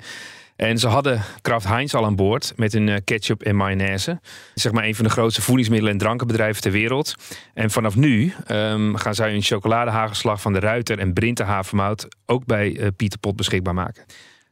En 0.57 0.79
ze 0.79 0.89
hadden 0.89 1.23
Kraft 1.43 1.67
Heinz 1.67 1.95
al 1.95 2.05
aan 2.05 2.17
boord 2.17 2.53
met 2.57 2.73
hun 2.73 2.89
eh, 2.89 2.97
ketchup 3.05 3.43
en 3.43 3.57
mayonaise. 3.57 4.21
Zeg 4.55 4.73
maar 4.73 4.85
een 4.85 4.95
van 4.95 5.05
de 5.05 5.11
grootste 5.11 5.43
voedingsmiddelen- 5.43 5.93
en 5.93 5.99
drankenbedrijven 5.99 6.63
ter 6.63 6.73
wereld. 6.73 7.15
En 7.55 7.71
vanaf 7.71 7.97
nu 7.97 8.35
ehm, 8.47 8.95
gaan 8.95 9.15
zij 9.15 9.31
hun 9.31 9.43
chocoladehagelslag 9.43 10.41
van 10.41 10.53
de 10.53 10.61
Ruiter 10.61 10.99
en 10.99 11.13
Brinte 11.13 11.43
havermout 11.43 12.09
ook 12.27 12.47
bij 12.47 12.77
eh, 12.77 12.89
Pieter 12.97 13.19
Pot 13.19 13.37
beschikbaar 13.37 13.75
maken. 13.75 14.05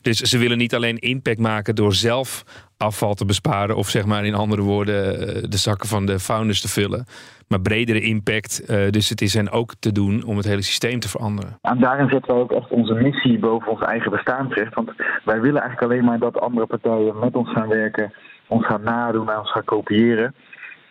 Dus 0.04 0.18
ze 0.18 0.38
willen 0.38 0.58
niet 0.58 0.74
alleen 0.74 0.98
impact 0.98 1.38
maken 1.38 1.74
door 1.74 1.92
zelf 1.94 2.44
afval 2.76 3.14
te 3.14 3.24
besparen. 3.24 3.76
Of 3.76 3.88
zeg 3.88 4.04
maar 4.04 4.24
in 4.24 4.34
andere 4.34 4.62
woorden 4.62 5.28
eh, 5.28 5.42
de 5.48 5.56
zakken 5.56 5.88
van 5.88 6.06
de 6.06 6.18
founders 6.18 6.60
te 6.60 6.68
vullen. 6.68 7.04
Maar 7.48 7.60
bredere 7.60 8.00
impact. 8.00 8.64
eh, 8.64 8.90
dus 8.90 9.08
het 9.08 9.20
is 9.20 9.34
hen 9.34 9.50
ook 9.50 9.74
te 9.78 9.92
doen 9.92 10.24
om 10.24 10.36
het 10.36 10.46
hele 10.46 10.62
systeem 10.62 11.00
te 11.00 11.08
veranderen. 11.08 11.58
En 11.62 11.78
daarin 11.80 12.08
zetten 12.08 12.34
we 12.34 12.40
ook 12.40 12.52
echt 12.52 12.70
onze 12.70 12.94
missie 12.94 13.38
boven 13.38 13.72
ons 13.72 13.80
eigen 13.80 14.10
bestaansrecht. 14.10 14.74
Want 14.74 14.90
wij 15.24 15.40
willen 15.40 15.60
eigenlijk 15.60 15.92
alleen 15.92 16.04
maar 16.04 16.18
dat 16.18 16.40
andere 16.40 16.66
partijen 16.66 17.18
met 17.18 17.34
ons 17.34 17.52
gaan 17.52 17.68
werken, 17.68 18.12
ons 18.48 18.66
gaan 18.66 18.82
nadoen 18.82 19.30
en 19.30 19.38
ons 19.38 19.52
gaan 19.52 19.64
kopiëren. 19.64 20.34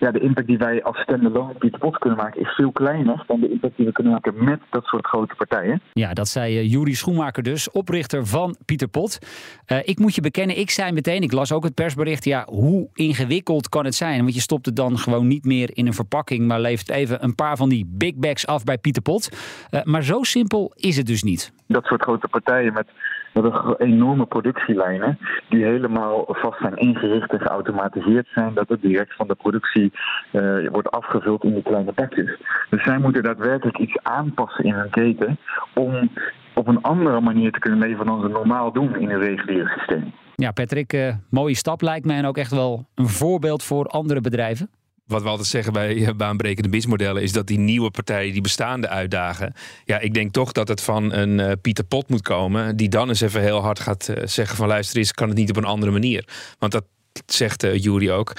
Ja, 0.03 0.11
de 0.11 0.19
impact 0.19 0.47
die 0.47 0.57
wij 0.57 0.83
als 0.83 0.97
standalone 0.97 1.53
Pieter 1.53 1.79
Pot 1.79 1.97
kunnen 1.97 2.17
maken 2.17 2.41
is 2.41 2.47
veel 2.55 2.71
kleiner 2.71 3.23
dan 3.27 3.39
de 3.39 3.49
impact 3.49 3.77
die 3.77 3.85
we 3.85 3.91
kunnen 3.91 4.13
maken 4.13 4.43
met 4.43 4.59
dat 4.69 4.85
soort 4.85 5.07
grote 5.07 5.35
partijen. 5.35 5.81
Ja, 5.93 6.13
dat 6.13 6.27
zei 6.27 6.59
uh, 6.59 6.71
Juri 6.71 6.93
Schoenmaker 6.95 7.43
dus, 7.43 7.71
oprichter 7.71 8.25
van 8.25 8.55
Pieter 8.65 8.87
Pot. 8.87 9.19
Uh, 9.67 9.77
ik 9.83 9.99
moet 9.99 10.15
je 10.15 10.21
bekennen, 10.21 10.57
ik 10.57 10.69
zei 10.69 10.91
meteen, 10.91 11.21
ik 11.21 11.31
las 11.31 11.51
ook 11.51 11.63
het 11.63 11.73
persbericht, 11.73 12.25
ja, 12.25 12.45
hoe 12.45 12.89
ingewikkeld 12.93 13.69
kan 13.69 13.85
het 13.85 13.95
zijn? 13.95 14.21
Want 14.21 14.33
je 14.33 14.41
stopt 14.41 14.65
het 14.65 14.75
dan 14.75 14.97
gewoon 14.97 15.27
niet 15.27 15.45
meer 15.45 15.69
in 15.73 15.87
een 15.87 15.93
verpakking, 15.93 16.47
maar 16.47 16.59
levert 16.59 16.89
even 16.89 17.23
een 17.23 17.35
paar 17.35 17.57
van 17.57 17.69
die 17.69 17.85
big 17.89 18.15
bags 18.15 18.47
af 18.47 18.63
bij 18.63 18.77
Pieter 18.77 19.01
Pot. 19.01 19.29
Uh, 19.71 19.83
maar 19.83 20.03
zo 20.03 20.23
simpel 20.23 20.73
is 20.75 20.97
het 20.97 21.05
dus 21.05 21.23
niet. 21.23 21.53
Dat 21.67 21.85
soort 21.85 22.01
grote 22.01 22.27
partijen 22.27 22.73
met 22.73 22.87
met 23.33 23.43
een 23.43 23.75
enorme 23.77 24.25
productielijnen 24.25 25.17
die 25.49 25.63
helemaal 25.63 26.25
vast 26.27 26.59
zijn 26.59 26.75
ingericht 26.75 27.31
en 27.31 27.39
geautomatiseerd 27.39 28.27
zijn, 28.33 28.53
dat 28.53 28.69
het 28.69 28.81
direct 28.81 29.15
van 29.15 29.27
de 29.27 29.35
productie 29.35 29.91
uh, 30.31 30.69
wordt 30.69 30.91
afgevuld 30.91 31.43
in 31.43 31.53
die 31.53 31.63
kleine 31.63 31.91
pakjes. 31.91 32.37
Dus 32.69 32.83
zij 32.83 32.97
moeten 32.97 33.23
daadwerkelijk 33.23 33.77
iets 33.77 33.97
aanpassen 34.03 34.65
in 34.65 34.73
hun 34.73 34.89
keten 34.89 35.37
om 35.73 36.09
op 36.53 36.67
een 36.67 36.81
andere 36.81 37.21
manier 37.21 37.51
te 37.51 37.59
kunnen 37.59 37.79
leven 37.79 38.05
dan 38.05 38.21
ze 38.21 38.27
normaal 38.27 38.71
doen 38.71 38.95
in 38.95 39.09
een 39.09 39.19
reguliere 39.19 39.69
systeem. 39.69 40.13
Ja, 40.35 40.51
Patrick, 40.51 40.93
uh, 40.93 41.13
mooie 41.29 41.55
stap 41.55 41.81
lijkt 41.81 42.05
mij 42.05 42.17
en 42.17 42.25
ook 42.25 42.37
echt 42.37 42.51
wel 42.51 42.85
een 42.95 43.07
voorbeeld 43.07 43.63
voor 43.63 43.85
andere 43.85 44.21
bedrijven 44.21 44.69
wat 45.13 45.23
we 45.23 45.29
altijd 45.29 45.47
zeggen 45.47 45.73
bij 45.73 46.05
eh, 46.05 46.13
baanbrekende 46.15 46.69
businessmodellen 46.69 47.21
is 47.21 47.31
dat 47.31 47.47
die 47.47 47.59
nieuwe 47.59 47.91
partijen 47.91 48.33
die 48.33 48.41
bestaande 48.41 48.87
uitdagen. 48.87 49.53
Ja, 49.85 49.99
ik 49.99 50.13
denk 50.13 50.33
toch 50.33 50.51
dat 50.51 50.67
het 50.67 50.81
van 50.81 51.13
een 51.13 51.39
uh, 51.39 51.51
Pieter 51.61 51.83
Pot 51.83 52.09
moet 52.09 52.21
komen, 52.21 52.75
die 52.75 52.89
dan 52.89 53.09
eens 53.09 53.21
even 53.21 53.41
heel 53.41 53.61
hard 53.61 53.79
gaat 53.79 54.07
uh, 54.09 54.15
zeggen 54.25 54.55
van 54.55 54.67
luister 54.67 54.97
eens, 54.97 55.11
kan 55.11 55.27
het 55.27 55.37
niet 55.37 55.49
op 55.49 55.57
een 55.57 55.63
andere 55.63 55.91
manier. 55.91 56.27
Want 56.59 56.71
dat 56.71 56.83
zegt 57.25 57.63
uh, 57.63 57.77
Jury 57.77 58.09
ook. 58.09 58.33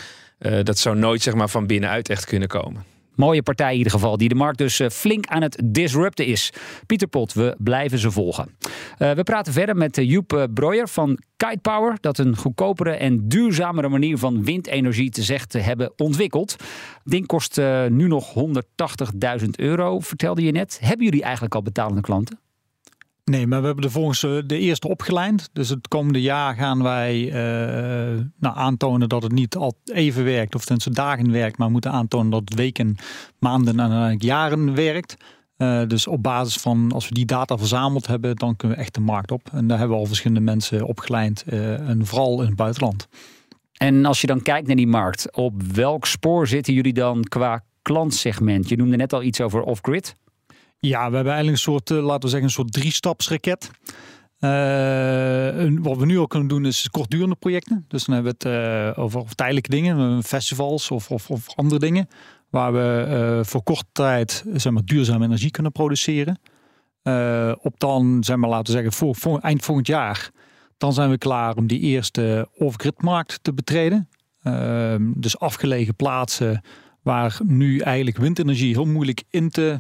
dat 0.63 0.79
zou 0.79 0.97
nooit 0.97 1.23
zeg 1.23 1.35
maar 1.35 1.49
van 1.49 1.67
binnenuit 1.67 2.09
echt 2.09 2.25
kunnen 2.25 2.49
komen. 2.49 2.94
Mooie 3.15 3.43
partij 3.43 3.71
in 3.71 3.77
ieder 3.77 3.93
geval, 3.93 4.17
die 4.17 4.29
de 4.29 4.35
markt 4.35 4.59
dus 4.59 4.83
flink 4.93 5.27
aan 5.27 5.43
het 5.43 5.61
disrupten 5.65 6.27
is. 6.27 6.53
Pieter 6.87 7.09
Pot, 7.09 7.33
we 7.33 7.57
blijven 7.59 7.99
ze 7.99 8.11
volgen. 8.11 8.57
Uh, 8.99 9.13
we 9.13 9.23
praten 9.23 9.53
verder 9.53 9.77
met 9.77 9.97
Joep 9.97 10.49
Breuer 10.55 10.89
van 10.89 11.19
Kite 11.37 11.59
Power, 11.63 11.97
dat 12.01 12.19
een 12.19 12.37
goedkopere 12.37 12.93
en 12.93 13.29
duurzamere 13.29 13.89
manier 13.89 14.19
van 14.19 14.45
windenergie 14.45 15.11
te 15.11 15.23
zeg 15.23 15.47
te 15.47 15.59
hebben 15.59 15.93
ontwikkeld. 15.97 16.57
Ding 17.05 17.27
kost 17.27 17.61
nu 17.89 18.07
nog 18.07 18.35
180.000 19.43 19.49
euro, 19.57 20.01
vertelde 20.01 20.43
je 20.43 20.53
net. 20.53 20.79
Hebben 20.83 21.05
jullie 21.05 21.23
eigenlijk 21.23 21.55
al 21.55 21.63
betalende 21.63 22.01
klanten? 22.01 22.39
Nee, 23.25 23.47
maar 23.47 23.61
we 23.61 23.67
hebben 23.67 23.85
de 23.85 23.91
volgens 23.91 24.23
eh, 24.23 24.39
de 24.47 24.59
eerste 24.59 24.89
opgelijnd. 24.89 25.49
Dus 25.53 25.69
het 25.69 25.89
komende 25.89 26.21
jaar 26.21 26.55
gaan 26.55 26.83
wij 26.83 27.21
uh, 27.27 28.21
nou, 28.39 28.57
aantonen 28.57 29.09
dat 29.09 29.23
het 29.23 29.33
niet 29.33 29.57
al 29.57 29.75
even 29.85 30.25
werkt, 30.25 30.55
of 30.55 30.65
tenminste 30.65 30.91
dagen 30.91 31.33
werkt, 31.33 31.59
maar 31.59 31.71
moeten 31.71 31.91
aantonen 31.91 32.31
dat 32.31 32.41
het 32.45 32.55
weken, 32.55 32.97
maanden 33.39 33.81
en 33.81 34.17
jaren 34.19 34.75
werkt. 34.75 35.17
Uh, 35.59 35.87
dus 35.87 36.07
op 36.07 36.23
basis 36.23 36.57
van, 36.57 36.93
als 36.95 37.09
we 37.09 37.15
die 37.15 37.25
data 37.25 37.59
verzameld 37.59 38.07
hebben, 38.07 38.37
dan 38.37 38.57
kunnen 38.57 38.77
we 38.77 38.83
echt 38.83 38.95
de 38.95 39.01
markt 39.01 39.31
op. 39.31 39.49
En 39.53 39.67
daar 39.67 39.79
hebben 39.79 39.97
we 39.97 40.03
al 40.03 40.09
verschillende 40.09 40.45
mensen 40.45 40.87
opgeleid, 40.87 41.45
en 41.47 42.07
vooral 42.07 42.41
in 42.41 42.47
het 42.47 42.57
buitenland. 42.57 43.09
En 43.73 44.05
als 44.05 44.21
je 44.21 44.27
dan 44.27 44.43
kijkt 44.43 44.67
naar 44.67 44.77
die 44.77 44.87
markt, 44.87 45.37
op 45.37 45.63
welk 45.63 46.07
spoor 46.07 46.47
zitten 46.47 46.75
jullie 46.75 46.93
dan 46.93 47.23
qua 47.23 47.65
klantsegment? 47.83 48.69
Je 48.69 48.77
noemde 48.77 48.97
net 48.97 49.13
al 49.13 49.23
iets 49.23 49.41
over 49.41 49.63
off-grid. 49.63 50.15
Ja, 50.85 51.09
we 51.09 51.15
hebben 51.15 51.33
eigenlijk 51.33 51.57
een 51.57 51.73
soort, 51.73 51.91
eh, 51.91 52.05
laten 52.05 52.23
we 52.23 52.29
zeggen, 52.29 52.49
een 52.49 52.55
soort 52.55 52.73
drie-stapsraket. 52.73 53.71
Uh, 54.41 55.79
wat 55.83 55.97
we 55.97 56.07
nu 56.07 56.19
ook 56.19 56.31
kunnen 56.31 56.49
doen 56.49 56.67
is 56.67 56.89
kortdurende 56.91 57.35
projecten. 57.35 57.85
Dus 57.89 58.05
dan 58.05 58.15
hebben 58.15 58.35
we 58.39 58.49
het 58.49 58.97
uh, 58.97 59.05
over, 59.05 59.35
tijdelijke 59.35 59.71
dingen, 59.71 60.23
festivals 60.23 60.91
of, 60.91 61.11
of, 61.11 61.31
of, 61.31 61.55
andere 61.55 61.81
dingen. 61.81 62.09
Waar 62.51 62.73
we 62.73 63.41
voor 63.45 63.63
korte 63.63 63.85
tijd 63.93 64.45
zeg 64.55 64.73
maar, 64.73 64.85
duurzame 64.85 65.25
energie 65.25 65.51
kunnen 65.51 65.73
produceren. 65.73 66.39
op 67.61 67.75
dan, 67.79 68.25
zeg 68.25 68.37
maar, 68.37 68.51
laten 68.51 68.67
we 68.67 68.73
zeggen, 68.73 68.93
voor, 68.93 69.15
voor, 69.15 69.39
eind 69.39 69.65
volgend 69.65 69.87
jaar. 69.87 70.31
Dan 70.77 70.93
zijn 70.93 71.11
we 71.11 71.19
klaar 71.19 71.57
om 71.57 71.67
die 71.67 71.81
eerste 71.81 72.49
off-grid 72.55 73.03
markt 73.03 73.39
te 73.43 73.53
betreden. 73.53 74.09
Ehm, 74.43 75.13
dus 75.17 75.39
afgelegen 75.39 75.97
plaatsen 75.97 76.63
waar 77.03 77.39
nu 77.45 77.79
eigenlijk 77.79 78.17
windenergie 78.17 78.75
heel 78.75 78.87
moeilijk 78.87 79.23
in 79.31 79.51
te 79.51 79.79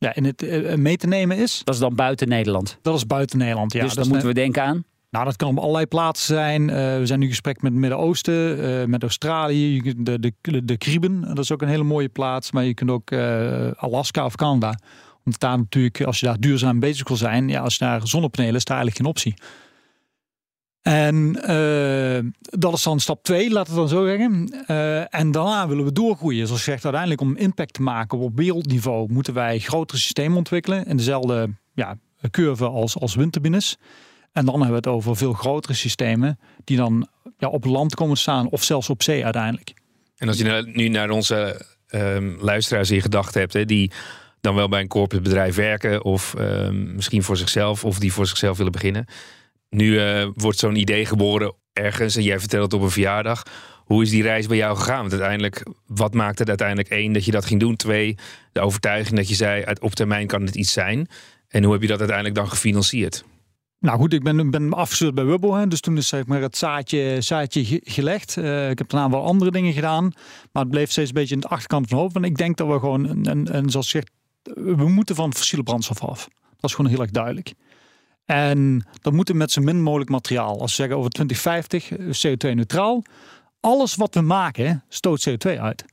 ja, 0.00 0.14
in 0.14 0.24
het 0.24 0.42
uh, 0.42 0.74
mee 0.74 0.96
te 0.96 1.06
nemen 1.06 1.36
is. 1.36 1.60
Dat 1.64 1.74
is 1.74 1.80
dan 1.80 1.94
buiten 1.94 2.28
Nederland? 2.28 2.78
Dat 2.82 2.96
is 2.96 3.06
buiten 3.06 3.38
Nederland, 3.38 3.72
ja. 3.72 3.82
Dus 3.82 3.94
dan 3.94 4.08
moeten 4.08 4.26
we 4.26 4.34
denken 4.34 4.62
aan? 4.62 4.84
Nou, 5.10 5.24
dat 5.24 5.36
kan 5.36 5.48
op 5.48 5.58
allerlei 5.58 5.86
plaatsen 5.86 6.34
zijn. 6.34 6.62
Uh, 6.62 6.76
we 6.76 7.06
zijn 7.06 7.18
nu 7.18 7.24
in 7.24 7.30
gesprek 7.30 7.62
met 7.62 7.72
het 7.72 7.80
Midden-Oosten, 7.80 8.58
uh, 8.58 8.84
met 8.84 9.02
Australië, 9.02 9.80
de, 9.96 10.20
de, 10.20 10.32
de, 10.40 10.64
de 10.64 10.76
Krieben. 10.76 11.20
Dat 11.20 11.38
is 11.38 11.52
ook 11.52 11.62
een 11.62 11.68
hele 11.68 11.82
mooie 11.84 12.08
plaats. 12.08 12.52
Maar 12.52 12.64
je 12.64 12.74
kunt 12.74 12.90
ook 12.90 13.12
Alaska 13.76 14.24
of 14.24 14.34
Canada. 14.34 14.78
Want 15.22 15.40
daar 15.40 15.58
natuurlijk, 15.58 16.02
als 16.02 16.20
je 16.20 16.26
daar 16.26 16.40
duurzaam 16.40 16.80
bezig 16.80 17.08
wil 17.08 17.16
zijn, 17.16 17.48
ja, 17.48 17.60
als 17.60 17.76
je 17.76 17.84
daar 17.84 18.06
zonnepanelen 18.06 18.54
is, 18.54 18.64
daar 18.64 18.76
eigenlijk 18.76 19.06
geen 19.06 19.14
optie. 19.14 19.34
En 20.82 21.36
uh, 21.50 22.30
dat 22.40 22.72
is 22.72 22.82
dan 22.82 23.00
stap 23.00 23.22
2, 23.22 23.50
laten 23.50 23.72
we 23.72 23.78
dan 23.78 23.88
zo 23.88 24.06
zeggen. 24.06 24.52
Uh, 24.66 25.14
en 25.14 25.30
daarna 25.30 25.68
willen 25.68 25.84
we 25.84 25.92
doorgroeien. 25.92 26.46
Zoals 26.46 26.62
gezegd, 26.62 26.84
uiteindelijk 26.84 27.22
om 27.22 27.36
impact 27.36 27.72
te 27.72 27.82
maken 27.82 28.18
op 28.18 28.36
wereldniveau 28.36 29.12
moeten 29.12 29.34
wij 29.34 29.58
grotere 29.58 29.98
systemen 29.98 30.36
ontwikkelen. 30.36 30.86
In 30.86 30.96
dezelfde 30.96 31.50
ja, 31.74 31.98
curve 32.30 32.66
als, 32.66 32.98
als 32.98 33.14
windturbines. 33.14 33.76
En 34.32 34.44
dan 34.44 34.54
hebben 34.54 34.70
we 34.70 34.76
het 34.76 34.86
over 34.86 35.16
veel 35.16 35.32
grotere 35.32 35.74
systemen 35.74 36.38
die 36.64 36.76
dan 36.76 37.08
ja, 37.38 37.48
op 37.48 37.64
land 37.64 37.94
komen 37.94 38.16
staan 38.16 38.48
of 38.48 38.62
zelfs 38.62 38.90
op 38.90 39.02
zee 39.02 39.24
uiteindelijk. 39.24 39.72
En 40.16 40.28
als 40.28 40.38
je 40.38 40.70
nu 40.72 40.88
naar 40.88 41.10
onze 41.10 41.66
um, 41.90 42.36
luisteraars 42.40 42.90
in 42.90 43.00
gedachten 43.00 43.40
hebt, 43.40 43.52
hè, 43.52 43.64
die 43.64 43.90
dan 44.40 44.54
wel 44.54 44.68
bij 44.68 44.80
een 44.80 44.88
corporate 44.88 45.28
bedrijf 45.28 45.54
werken 45.54 46.04
of 46.04 46.34
um, 46.38 46.94
misschien 46.94 47.22
voor 47.22 47.36
zichzelf 47.36 47.84
of 47.84 47.98
die 47.98 48.12
voor 48.12 48.26
zichzelf 48.26 48.56
willen 48.56 48.72
beginnen 48.72 49.06
nu 49.70 49.86
uh, 49.86 50.26
wordt 50.34 50.58
zo'n 50.58 50.76
idee 50.76 51.06
geboren 51.06 51.54
ergens 51.72 52.16
en 52.16 52.22
jij 52.22 52.38
vertelt 52.38 52.64
het 52.64 52.72
op 52.72 52.82
een 52.82 52.90
verjaardag. 52.90 53.42
Hoe 53.84 54.02
is 54.02 54.10
die 54.10 54.22
reis 54.22 54.46
bij 54.46 54.56
jou 54.56 54.76
gegaan? 54.76 55.00
Want 55.00 55.12
uiteindelijk, 55.12 55.66
wat 55.86 56.14
maakte 56.14 56.40
het 56.40 56.48
uiteindelijk 56.48 56.88
één 56.88 57.12
dat 57.12 57.24
je 57.24 57.30
dat 57.30 57.44
ging 57.44 57.60
doen? 57.60 57.76
Twee, 57.76 58.16
de 58.52 58.60
overtuiging 58.60 59.16
dat 59.16 59.28
je 59.28 59.34
zei, 59.34 59.64
op 59.80 59.94
termijn 59.94 60.26
kan 60.26 60.42
het 60.42 60.54
iets 60.54 60.72
zijn. 60.72 61.08
En 61.48 61.62
hoe 61.62 61.72
heb 61.72 61.82
je 61.82 61.88
dat 61.88 61.98
uiteindelijk 61.98 62.36
dan 62.36 62.48
gefinancierd? 62.48 63.24
Nou 63.78 63.98
goed, 63.98 64.12
ik 64.12 64.22
ben, 64.22 64.50
ben 64.50 64.72
afgestuurd 64.72 65.14
bij 65.14 65.24
Wubbo. 65.24 65.54
Hè, 65.54 65.66
dus 65.66 65.80
toen 65.80 65.96
is 65.96 66.08
zeg 66.08 66.26
maar, 66.26 66.40
het 66.40 66.56
zaadje, 66.56 67.20
zaadje 67.20 67.80
gelegd. 67.84 68.36
Uh, 68.36 68.70
ik 68.70 68.78
heb 68.78 68.88
daarna 68.88 69.10
wel 69.10 69.24
andere 69.24 69.50
dingen 69.50 69.72
gedaan. 69.72 70.12
Maar 70.52 70.62
het 70.62 70.70
bleef 70.70 70.90
steeds 70.90 71.08
een 71.08 71.14
beetje 71.14 71.34
in 71.34 71.40
de 71.40 71.48
achterkant 71.48 71.88
van 71.88 71.98
hoofd. 71.98 72.12
Want 72.12 72.26
ik 72.26 72.36
denk 72.36 72.56
dat 72.56 72.68
we 72.68 72.78
gewoon, 72.78 73.26
een, 73.26 73.56
een, 73.56 73.70
zoals 73.70 73.90
gezegd, 73.90 74.10
we 74.54 74.88
moeten 74.88 75.14
van 75.14 75.34
fossiele 75.34 75.64
brandstof 75.64 76.04
af. 76.04 76.28
Dat 76.56 76.70
is 76.70 76.76
gewoon 76.76 76.90
heel 76.90 77.00
erg 77.00 77.10
duidelijk. 77.10 77.52
En 78.30 78.86
dat 79.00 79.12
moet 79.12 79.32
met 79.32 79.52
zo 79.52 79.62
min 79.62 79.82
mogelijk 79.82 80.10
materiaal. 80.10 80.60
Als 80.60 80.70
we 80.70 80.76
zeggen 80.76 80.96
over 80.96 81.10
2050 81.10 81.90
CO2-neutraal. 82.26 83.02
Alles 83.60 83.94
wat 83.94 84.14
we 84.14 84.20
maken 84.20 84.84
stoot 84.88 85.28
CO2 85.28 85.58
uit. 85.58 85.84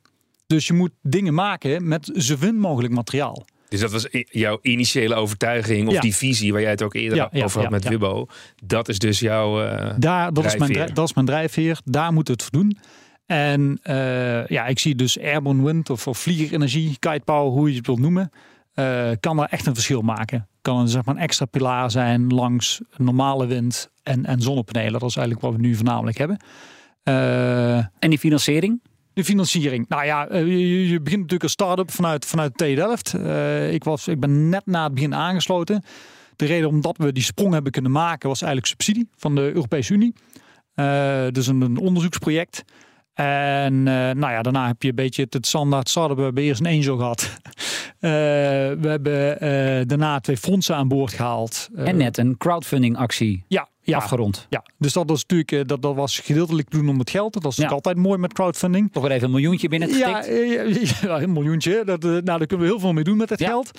Dus 0.47 0.67
je 0.67 0.73
moet 0.73 0.91
dingen 1.01 1.33
maken 1.33 1.87
met 1.87 2.11
zo 2.15 2.35
min 2.39 2.59
mogelijk 2.59 2.93
materiaal. 2.93 3.45
Dus 3.69 3.79
dat 3.79 3.91
was 3.91 4.07
jouw 4.11 4.59
initiële 4.61 5.15
overtuiging 5.15 5.87
of 5.87 5.99
die 5.99 6.15
visie 6.15 6.51
waar 6.51 6.61
jij 6.61 6.69
het 6.69 6.81
ook 6.81 6.93
eerder 6.93 7.29
over 7.43 7.61
had 7.61 7.69
met 7.69 7.87
Wibbo. 7.87 8.27
Dat 8.63 8.89
is 8.89 8.99
dus 8.99 9.19
jouw 9.19 9.63
uh, 9.63 9.93
Daar, 9.97 10.33
dat, 10.33 10.45
is 10.45 10.55
mijn, 10.55 10.93
dat 10.93 11.07
is 11.07 11.13
mijn 11.13 11.25
drijfveer. 11.25 11.79
Daar 11.85 12.13
moet 12.13 12.27
het 12.27 12.43
voor 12.43 12.51
doen. 12.51 12.77
En 13.25 13.79
uh, 13.83 14.47
ja, 14.47 14.65
ik 14.65 14.79
zie 14.79 14.95
dus 14.95 15.19
airborne 15.19 15.63
wind 15.63 15.89
of, 15.89 16.07
of 16.07 16.17
vliegerenergie, 16.17 16.97
kite 16.99 17.21
power, 17.25 17.51
hoe 17.51 17.69
je 17.69 17.77
het 17.77 17.85
wilt 17.85 17.99
noemen. 17.99 18.31
Uh, 18.79 19.11
kan 19.19 19.39
er 19.39 19.47
echt 19.49 19.65
een 19.65 19.73
verschil 19.73 20.01
maken 20.01 20.47
kan 20.67 20.79
een, 20.79 20.87
zeg 20.87 21.05
maar, 21.05 21.15
een 21.15 21.21
extra 21.21 21.45
pilaar 21.45 21.91
zijn 21.91 22.27
langs 22.27 22.81
normale 22.97 23.45
wind 23.45 23.89
en, 24.03 24.25
en 24.25 24.41
zonnepanelen. 24.41 24.99
Dat 24.99 25.09
is 25.09 25.15
eigenlijk 25.15 25.45
wat 25.45 25.55
we 25.55 25.67
nu 25.67 25.75
voornamelijk 25.75 26.17
hebben. 26.17 26.39
Uh, 27.03 27.77
en 27.77 28.09
die 28.09 28.19
financiering? 28.19 28.81
De 29.13 29.23
financiering. 29.23 29.87
Nou 29.87 30.05
ja, 30.05 30.27
eh, 30.27 30.45
je, 30.45 30.87
je 30.87 31.01
begint 31.01 31.21
natuurlijk 31.21 31.43
een 31.43 31.49
start-up 31.49 31.91
vanuit, 31.91 32.25
vanuit 32.25 32.57
TU 32.57 32.75
Delft. 32.75 33.13
Uh, 33.13 33.73
ik, 33.73 33.83
was, 33.83 34.07
ik 34.07 34.19
ben 34.19 34.49
net 34.49 34.65
na 34.65 34.83
het 34.83 34.93
begin 34.93 35.15
aangesloten. 35.15 35.83
De 36.35 36.45
reden 36.45 36.69
omdat 36.69 36.97
we 36.97 37.11
die 37.11 37.23
sprong 37.23 37.53
hebben 37.53 37.71
kunnen 37.71 37.91
maken 37.91 38.29
was 38.29 38.41
eigenlijk 38.41 38.71
subsidie 38.71 39.09
van 39.15 39.35
de 39.35 39.41
Europese 39.41 39.93
Unie. 39.93 40.13
Dus 41.31 41.47
een, 41.47 41.61
een 41.61 41.77
onderzoeksproject. 41.77 42.63
En 43.17 43.73
uh, 43.73 43.83
nou 43.93 44.31
ja, 44.31 44.41
daarna 44.41 44.67
heb 44.67 44.81
je 44.81 44.89
een 44.89 44.95
beetje 44.95 45.27
het, 45.29 45.47
standaard 45.47 45.89
startup. 45.89 46.17
We 46.17 46.23
hebben 46.23 46.43
eerst 46.43 46.59
een 46.59 46.67
angel 46.67 46.97
gehad. 46.97 47.31
Uh, 47.99 48.11
we 48.83 48.87
hebben 48.87 49.43
uh, 49.43 49.85
daarna 49.85 50.19
twee 50.19 50.37
fondsen 50.37 50.75
aan 50.75 50.87
boord 50.87 51.13
gehaald. 51.13 51.69
en 51.75 51.97
net 51.97 52.17
een 52.17 52.37
crowdfunding 52.37 52.97
actie 52.97 53.43
ja, 53.47 53.67
ja, 53.81 53.97
afgerond. 53.97 54.47
Ja, 54.49 54.63
dus 54.77 54.93
dat 54.93 55.09
was 55.09 55.25
natuurlijk 55.25 55.67
dat, 55.67 55.81
dat 55.81 55.95
was 55.95 56.19
gedeeltelijk 56.19 56.71
doen 56.71 56.89
om 56.89 56.99
het 56.99 57.09
geld. 57.09 57.33
Dat 57.33 57.43
was 57.43 57.55
ja. 57.55 57.67
altijd 57.67 57.97
mooi 57.97 58.17
met 58.17 58.33
crowdfunding. 58.33 58.91
Toch 58.91 59.03
weer 59.03 59.11
even 59.11 59.25
een 59.25 59.31
miljoentje 59.33 59.69
binnen 59.69 59.97
ja, 59.97 60.25
ja, 61.01 61.21
een 61.21 61.33
miljoentje. 61.33 61.81
Dat, 61.85 62.01
nou, 62.01 62.23
daar 62.23 62.45
kunnen 62.45 62.65
we 62.65 62.71
heel 62.71 62.79
veel 62.79 62.93
mee 62.93 63.03
doen 63.03 63.17
met 63.17 63.29
het 63.29 63.43
geld. 63.43 63.71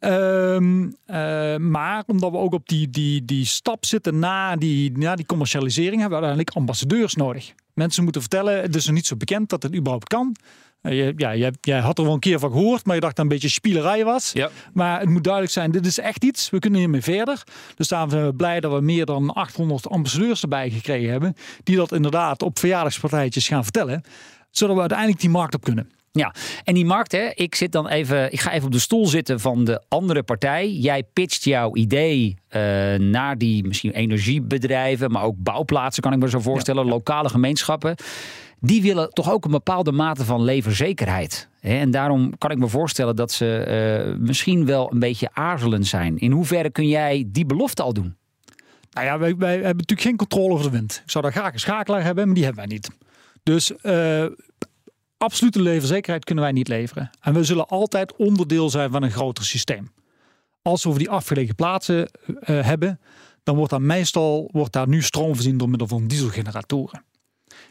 Um, 0.00 0.82
uh, 0.84 1.56
maar 1.56 2.02
omdat 2.06 2.30
we 2.30 2.36
ook 2.36 2.52
op 2.54 2.68
die, 2.68 2.90
die, 2.90 3.24
die 3.24 3.46
stap 3.46 3.84
zitten 3.84 4.18
na 4.18 4.56
die, 4.56 4.98
na 4.98 5.14
die 5.14 5.26
commercialisering, 5.26 6.00
hebben 6.00 6.18
we 6.18 6.24
uiteindelijk 6.24 6.56
ambassadeurs 6.56 7.14
nodig. 7.14 7.54
Mensen 7.78 8.02
moeten 8.02 8.20
vertellen, 8.20 8.60
het 8.60 8.74
is 8.74 8.86
nog 8.86 8.94
niet 8.94 9.06
zo 9.06 9.16
bekend 9.16 9.48
dat 9.48 9.62
het 9.62 9.74
überhaupt 9.74 10.08
kan. 10.08 10.36
Uh, 10.82 11.12
ja, 11.16 11.34
jij, 11.36 11.52
jij, 11.60 11.78
had 11.78 11.98
er 11.98 12.04
wel 12.04 12.12
een 12.12 12.18
keer 12.18 12.38
van 12.38 12.50
gehoord, 12.50 12.84
maar 12.84 12.94
je 12.94 13.00
dacht 13.00 13.16
dat 13.16 13.24
een 13.24 13.30
beetje 13.30 13.48
spielerij 13.48 14.04
was. 14.04 14.30
Ja. 14.32 14.50
Maar 14.72 15.00
het 15.00 15.08
moet 15.08 15.24
duidelijk 15.24 15.52
zijn, 15.52 15.70
dit 15.70 15.86
is 15.86 15.98
echt 15.98 16.24
iets. 16.24 16.50
We 16.50 16.58
kunnen 16.58 16.80
hiermee 16.80 17.02
verder. 17.02 17.42
Dus 17.74 17.88
daarom 17.88 18.10
zijn 18.10 18.24
we 18.24 18.34
blij 18.34 18.60
dat 18.60 18.72
we 18.72 18.80
meer 18.80 19.04
dan 19.04 19.32
800 19.32 19.88
ambassadeurs 19.88 20.42
erbij 20.42 20.70
gekregen 20.70 21.10
hebben. 21.10 21.34
Die 21.62 21.76
dat 21.76 21.92
inderdaad 21.92 22.42
op 22.42 22.58
verjaardagspartijtjes 22.58 23.48
gaan 23.48 23.62
vertellen. 23.62 24.02
Zodat 24.50 24.74
we 24.74 24.80
uiteindelijk 24.80 25.20
die 25.20 25.30
markt 25.30 25.54
op 25.54 25.64
kunnen. 25.64 25.90
Ja, 26.12 26.34
en 26.64 26.74
die 26.74 26.84
markt, 26.84 27.12
hè, 27.12 27.30
ik 27.34 27.54
zit 27.54 27.72
dan 27.72 27.88
even, 27.88 28.32
ik 28.32 28.40
ga 28.40 28.52
even 28.52 28.66
op 28.66 28.72
de 28.72 28.78
stoel 28.78 29.06
zitten 29.06 29.40
van 29.40 29.64
de 29.64 29.82
andere 29.88 30.22
partij. 30.22 30.70
Jij 30.70 31.02
pitcht 31.02 31.44
jouw 31.44 31.74
idee 31.74 32.36
uh, 32.50 32.60
naar 32.94 33.38
die 33.38 33.66
misschien 33.66 33.92
energiebedrijven, 33.92 35.10
maar 35.10 35.22
ook 35.22 35.36
bouwplaatsen, 35.38 36.02
kan 36.02 36.12
ik 36.12 36.18
me 36.18 36.28
zo 36.28 36.40
voorstellen, 36.40 36.86
lokale 36.86 37.28
gemeenschappen. 37.28 37.96
Die 38.60 38.82
willen 38.82 39.10
toch 39.10 39.32
ook 39.32 39.44
een 39.44 39.50
bepaalde 39.50 39.92
mate 39.92 40.24
van 40.24 40.42
leverzekerheid. 40.42 41.48
En 41.60 41.90
daarom 41.90 42.38
kan 42.38 42.50
ik 42.50 42.58
me 42.58 42.68
voorstellen 42.68 43.16
dat 43.16 43.32
ze 43.32 44.06
uh, 44.10 44.26
misschien 44.26 44.66
wel 44.66 44.92
een 44.92 44.98
beetje 44.98 45.28
aarzelend 45.32 45.86
zijn. 45.86 46.18
In 46.18 46.30
hoeverre 46.30 46.70
kun 46.70 46.88
jij 46.88 47.24
die 47.26 47.46
belofte 47.46 47.82
al 47.82 47.92
doen? 47.92 48.16
Nou 48.90 49.06
ja, 49.06 49.18
wij, 49.18 49.36
wij 49.36 49.52
hebben 49.52 49.76
natuurlijk 49.76 50.08
geen 50.08 50.16
controle 50.16 50.52
over 50.52 50.64
de 50.64 50.76
wind. 50.76 51.00
Ik 51.04 51.10
zou 51.10 51.24
daar 51.24 51.32
graag 51.32 51.52
een 51.52 51.60
schakelaar 51.60 52.02
hebben, 52.02 52.24
maar 52.24 52.34
die 52.34 52.44
hebben 52.44 52.66
wij 52.66 52.74
niet. 52.74 52.90
Dus 53.42 53.72
uh, 53.82 54.24
absolute 55.18 55.62
leverzekerheid 55.62 56.24
kunnen 56.24 56.44
wij 56.44 56.52
niet 56.52 56.68
leveren. 56.68 57.10
En 57.20 57.34
we 57.34 57.44
zullen 57.44 57.68
altijd 57.68 58.16
onderdeel 58.16 58.70
zijn 58.70 58.90
van 58.90 59.02
een 59.02 59.10
groter 59.10 59.44
systeem. 59.44 59.90
Als 60.62 60.82
we 60.82 60.88
over 60.88 61.00
die 61.00 61.10
afgelegen 61.10 61.54
plaatsen 61.54 62.10
uh, 62.26 62.36
hebben, 62.44 63.00
dan 63.42 63.56
wordt 63.56 63.70
daar 63.70 63.82
meestal 63.82 64.48
wordt 64.52 64.72
daar 64.72 64.88
nu 64.88 65.02
stroom 65.02 65.34
voorzien 65.34 65.58
door 65.58 65.68
middel 65.68 65.86
van 65.88 66.06
dieselgeneratoren. 66.06 67.04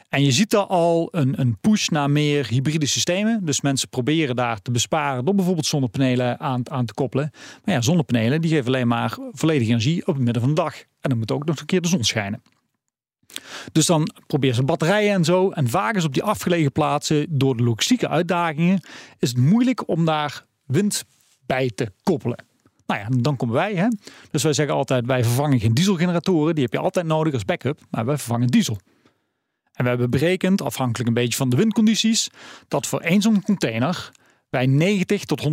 En 0.08 0.24
je 0.24 0.32
ziet 0.32 0.50
daar 0.50 0.66
al 0.66 1.08
een, 1.10 1.40
een 1.40 1.58
push 1.60 1.88
naar 1.88 2.10
meer 2.10 2.46
hybride 2.46 2.86
systemen. 2.86 3.44
Dus 3.44 3.60
mensen 3.60 3.88
proberen 3.88 4.36
daar 4.36 4.62
te 4.62 4.70
besparen 4.70 5.24
door 5.24 5.34
bijvoorbeeld 5.34 5.66
zonnepanelen 5.66 6.40
aan, 6.40 6.70
aan 6.70 6.84
te 6.84 6.94
koppelen. 6.94 7.30
Maar 7.64 7.74
ja, 7.74 7.80
zonnepanelen 7.80 8.40
die 8.40 8.50
geven 8.50 8.66
alleen 8.66 8.88
maar 8.88 9.16
volledige 9.32 9.70
energie 9.70 10.06
op 10.06 10.14
het 10.14 10.24
midden 10.24 10.42
van 10.42 10.54
de 10.54 10.62
dag. 10.62 10.74
En 10.80 11.08
dan 11.10 11.18
moet 11.18 11.32
ook 11.32 11.44
nog 11.44 11.60
een 11.60 11.66
keer 11.66 11.80
de 11.80 11.88
zon 11.88 12.04
schijnen. 12.04 12.42
Dus 13.72 13.86
dan 13.86 14.10
probeer 14.26 14.54
ze 14.54 14.62
batterijen 14.62 15.14
en 15.14 15.24
zo. 15.24 15.50
En 15.50 15.68
vaak 15.68 15.94
is 15.96 16.04
op 16.04 16.14
die 16.14 16.22
afgelegen 16.22 16.72
plaatsen, 16.72 17.26
door 17.28 17.56
de 17.56 17.62
logistieke 17.62 18.08
uitdagingen, 18.08 18.80
is 19.18 19.28
het 19.28 19.38
moeilijk 19.38 19.88
om 19.88 20.04
daar 20.04 20.44
wind 20.66 21.04
bij 21.46 21.70
te 21.74 21.92
koppelen. 22.02 22.44
Nou 22.86 23.00
ja, 23.00 23.06
dan 23.10 23.36
komen 23.36 23.54
wij. 23.54 23.74
Hè? 23.74 23.86
Dus 24.30 24.42
wij 24.42 24.52
zeggen 24.52 24.74
altijd, 24.74 25.06
wij 25.06 25.24
vervangen 25.24 25.60
geen 25.60 25.74
dieselgeneratoren. 25.74 26.54
Die 26.54 26.64
heb 26.64 26.72
je 26.72 26.78
altijd 26.78 27.06
nodig 27.06 27.32
als 27.32 27.44
backup. 27.44 27.80
Maar 27.90 28.04
wij 28.04 28.16
vervangen 28.16 28.48
diesel. 28.48 28.78
En 29.72 29.84
we 29.84 29.90
hebben 29.90 30.10
berekend, 30.10 30.62
afhankelijk 30.62 31.08
een 31.08 31.14
beetje 31.14 31.36
van 31.36 31.48
de 31.48 31.56
windcondities, 31.56 32.30
dat 32.68 32.86
voor 32.86 33.00
één 33.00 33.22
zo'n 33.22 33.42
container 33.42 34.10
wij 34.50 34.66
90 34.66 35.24
tot 35.24 35.48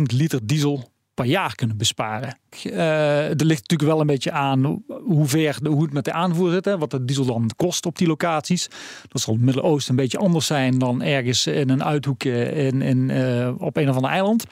150.000 0.00 0.02
liter 0.16 0.46
diesel 0.46 0.90
per 1.18 1.26
jaar 1.26 1.54
kunnen 1.54 1.76
besparen. 1.76 2.38
Uh, 2.64 3.28
er 3.28 3.44
ligt 3.44 3.60
natuurlijk 3.60 3.90
wel 3.90 4.00
een 4.00 4.06
beetje 4.06 4.32
aan 4.32 4.82
hoe 5.04 5.26
ver 5.26 5.58
hoe 5.62 5.82
het 5.82 5.92
met 5.92 6.04
de 6.04 6.12
aanvoer 6.12 6.50
zit. 6.50 6.64
Hè, 6.64 6.78
wat 6.78 6.90
de 6.90 7.04
diesel 7.04 7.24
dan 7.24 7.50
kost 7.56 7.86
op 7.86 7.98
die 7.98 8.06
locaties. 8.06 8.68
Dat 9.08 9.20
zal 9.20 9.34
het 9.34 9.42
Midden-Oosten 9.42 9.90
een 9.90 10.00
beetje 10.00 10.18
anders 10.18 10.46
zijn 10.46 10.78
dan 10.78 11.02
ergens 11.02 11.46
in 11.46 11.70
een 11.70 11.84
uithoekje 11.84 12.52
in, 12.52 12.82
in, 12.82 13.08
uh, 13.08 13.50
op 13.58 13.76
een 13.76 13.88
of 13.88 13.94
ander 13.94 14.10
eiland. 14.10 14.44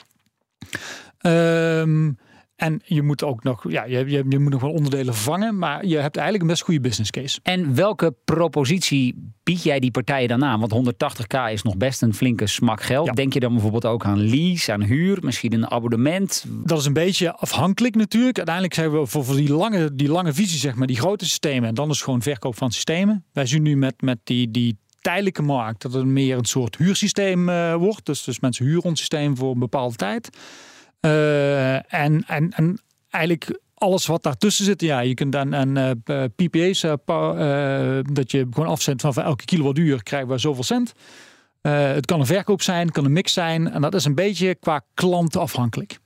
Um, 1.20 2.18
en 2.56 2.80
je 2.84 3.02
moet 3.02 3.22
ook 3.22 3.42
nog, 3.42 3.70
ja, 3.70 3.84
je, 3.84 3.98
je, 4.10 4.24
je, 4.28 4.38
moet 4.38 4.52
nog 4.52 4.60
wel 4.60 4.72
onderdelen 4.72 5.14
vervangen, 5.14 5.58
maar 5.58 5.86
je 5.86 5.96
hebt 5.96 6.16
eigenlijk 6.16 6.44
een 6.44 6.50
best 6.50 6.62
goede 6.62 6.80
business 6.80 7.10
case. 7.10 7.40
En 7.42 7.74
welke 7.74 8.14
propositie 8.24 9.32
bied 9.42 9.62
jij 9.62 9.80
die 9.80 9.90
partijen 9.90 10.28
dan 10.28 10.44
aan? 10.44 10.60
Want 10.60 10.94
180k 10.94 11.52
is 11.52 11.62
nog 11.62 11.76
best 11.76 12.02
een 12.02 12.14
flinke 12.14 12.46
smak 12.46 12.82
geld. 12.82 13.16
Denk 13.16 13.32
je 13.32 13.40
dan 13.40 13.52
bijvoorbeeld 13.52 13.84
ook 13.84 14.04
aan 14.04 14.28
lease, 14.28 14.72
aan 14.72 14.82
huur, 14.82 15.18
misschien 15.20 15.52
een 15.52 15.70
abonnement? 15.70 16.44
Dat 16.48 16.78
is 16.78 16.86
een 16.86 16.92
beetje 16.92 17.32
afhankelijk 17.32 17.94
natuurlijk. 17.94 18.36
Uiteindelijk 18.36 18.74
zijn 18.74 18.90
we 18.90 19.06
voor, 19.06 19.24
voor 19.24 19.36
die, 19.36 19.52
lange, 19.52 19.94
die 19.94 20.08
lange 20.08 20.32
visie, 20.32 20.58
zeg 20.58 20.74
maar, 20.74 20.86
die 20.86 20.98
grote 20.98 21.24
systemen. 21.24 21.68
En 21.68 21.74
dan 21.74 21.90
is 21.90 22.02
gewoon 22.02 22.22
verkoop 22.22 22.56
van 22.56 22.70
systemen. 22.70 23.24
Wij 23.32 23.46
zien 23.46 23.62
nu 23.62 23.76
met, 23.76 24.02
met 24.02 24.18
die, 24.24 24.50
die 24.50 24.78
tijdelijke 25.00 25.42
markt 25.42 25.82
dat 25.82 25.92
het 25.92 26.04
meer 26.04 26.38
een 26.38 26.44
soort 26.44 26.76
huursysteem 26.76 27.48
uh, 27.48 27.74
wordt. 27.74 28.06
Dus, 28.06 28.24
dus 28.24 28.40
mensen 28.40 28.64
huren 28.64 28.84
ons 28.84 28.98
systeem 28.98 29.36
voor 29.36 29.52
een 29.52 29.58
bepaalde 29.58 29.96
tijd. 29.96 30.30
Uh, 31.06 31.74
en, 31.94 32.24
en, 32.26 32.52
en 32.52 32.80
eigenlijk 33.10 33.60
alles 33.74 34.06
wat 34.06 34.22
daartussen 34.22 34.64
zit, 34.64 34.80
ja, 34.80 35.00
je 35.00 35.14
kunt 35.14 35.32
dan 35.32 35.52
een 35.52 36.00
uh, 36.04 36.24
PPA's, 36.36 36.82
uh, 36.82 36.92
dat 38.12 38.30
je 38.30 38.46
gewoon 38.50 38.68
afzet 38.68 39.00
van 39.00 39.14
voor 39.14 39.22
elke 39.22 39.44
kilowattuur 39.44 40.02
krijgen 40.02 40.28
we 40.28 40.38
zoveel 40.38 40.62
cent. 40.62 40.92
het 41.60 42.06
kan 42.06 42.20
een 42.20 42.26
verkoop 42.26 42.62
zijn, 42.62 42.86
het 42.86 42.94
kan 42.94 43.04
een 43.04 43.12
mix 43.12 43.32
zijn. 43.32 43.70
En 43.70 43.80
dat 43.80 43.94
is 43.94 44.04
een 44.04 44.14
beetje 44.14 44.54
qua 44.54 44.80
klant 44.94 45.36
afhankelijk. 45.36 45.98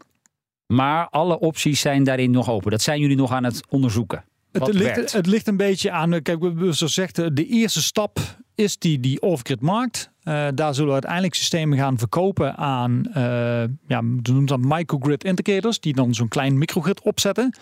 Maar 0.66 1.08
alle 1.08 1.38
opties 1.38 1.80
zijn 1.80 2.04
daarin 2.04 2.30
nog 2.30 2.50
open. 2.50 2.70
Dat 2.70 2.82
zijn 2.82 3.00
jullie 3.00 3.16
nog 3.16 3.32
aan 3.32 3.44
het 3.44 3.62
onderzoeken. 3.68 4.24
Het 4.52 4.74
ligt, 4.74 5.12
het 5.12 5.26
ligt, 5.26 5.46
een 5.46 5.56
beetje 5.56 5.90
aan, 5.90 6.22
kijk, 6.22 6.38
zoals 6.58 6.78
gezegd, 6.78 7.36
de 7.36 7.46
eerste 7.46 7.82
stap 7.82 8.18
is 8.60 8.78
die, 8.78 9.00
die 9.00 9.20
off-grid 9.20 9.60
markt. 9.60 10.10
Uh, 10.24 10.48
daar 10.54 10.74
zullen 10.74 10.88
we 10.88 10.92
uiteindelijk 10.92 11.34
systemen 11.34 11.78
gaan 11.78 11.98
verkopen 11.98 12.56
aan, 12.56 13.04
uh, 13.08 13.64
ja, 13.86 14.00
noemen 14.00 14.46
dat 14.46 14.60
microgrid 14.60 15.24
indicators, 15.24 15.80
die 15.80 15.94
dan 15.94 16.14
zo'n 16.14 16.28
klein 16.28 16.58
microgrid 16.58 17.00
opzetten. 17.00 17.56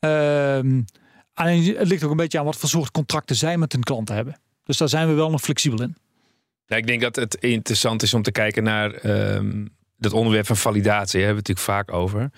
Uh, 0.00 0.58
alleen 1.34 1.76
het 1.76 1.88
ligt 1.88 2.04
ook 2.04 2.10
een 2.10 2.16
beetje 2.16 2.38
aan 2.38 2.44
wat 2.44 2.56
voor 2.56 2.68
soort 2.68 2.90
contracten 2.90 3.36
zij 3.36 3.58
met 3.58 3.72
hun 3.72 3.82
klanten 3.82 4.14
hebben. 4.14 4.40
Dus 4.64 4.76
daar 4.76 4.88
zijn 4.88 5.08
we 5.08 5.14
wel 5.14 5.30
nog 5.30 5.40
flexibel 5.40 5.82
in. 5.82 5.96
Ja, 6.66 6.76
ik 6.76 6.86
denk 6.86 7.00
dat 7.00 7.16
het 7.16 7.34
interessant 7.34 8.02
is 8.02 8.14
om 8.14 8.22
te 8.22 8.32
kijken 8.32 8.62
naar 8.62 9.04
um, 9.04 9.68
dat 9.96 10.12
onderwerp 10.12 10.46
van 10.46 10.56
validatie. 10.56 11.18
Daar 11.20 11.26
hebben 11.26 11.44
we 11.44 11.52
het 11.52 11.62
natuurlijk 11.62 11.88
vaak 11.88 12.00
over. 12.00 12.30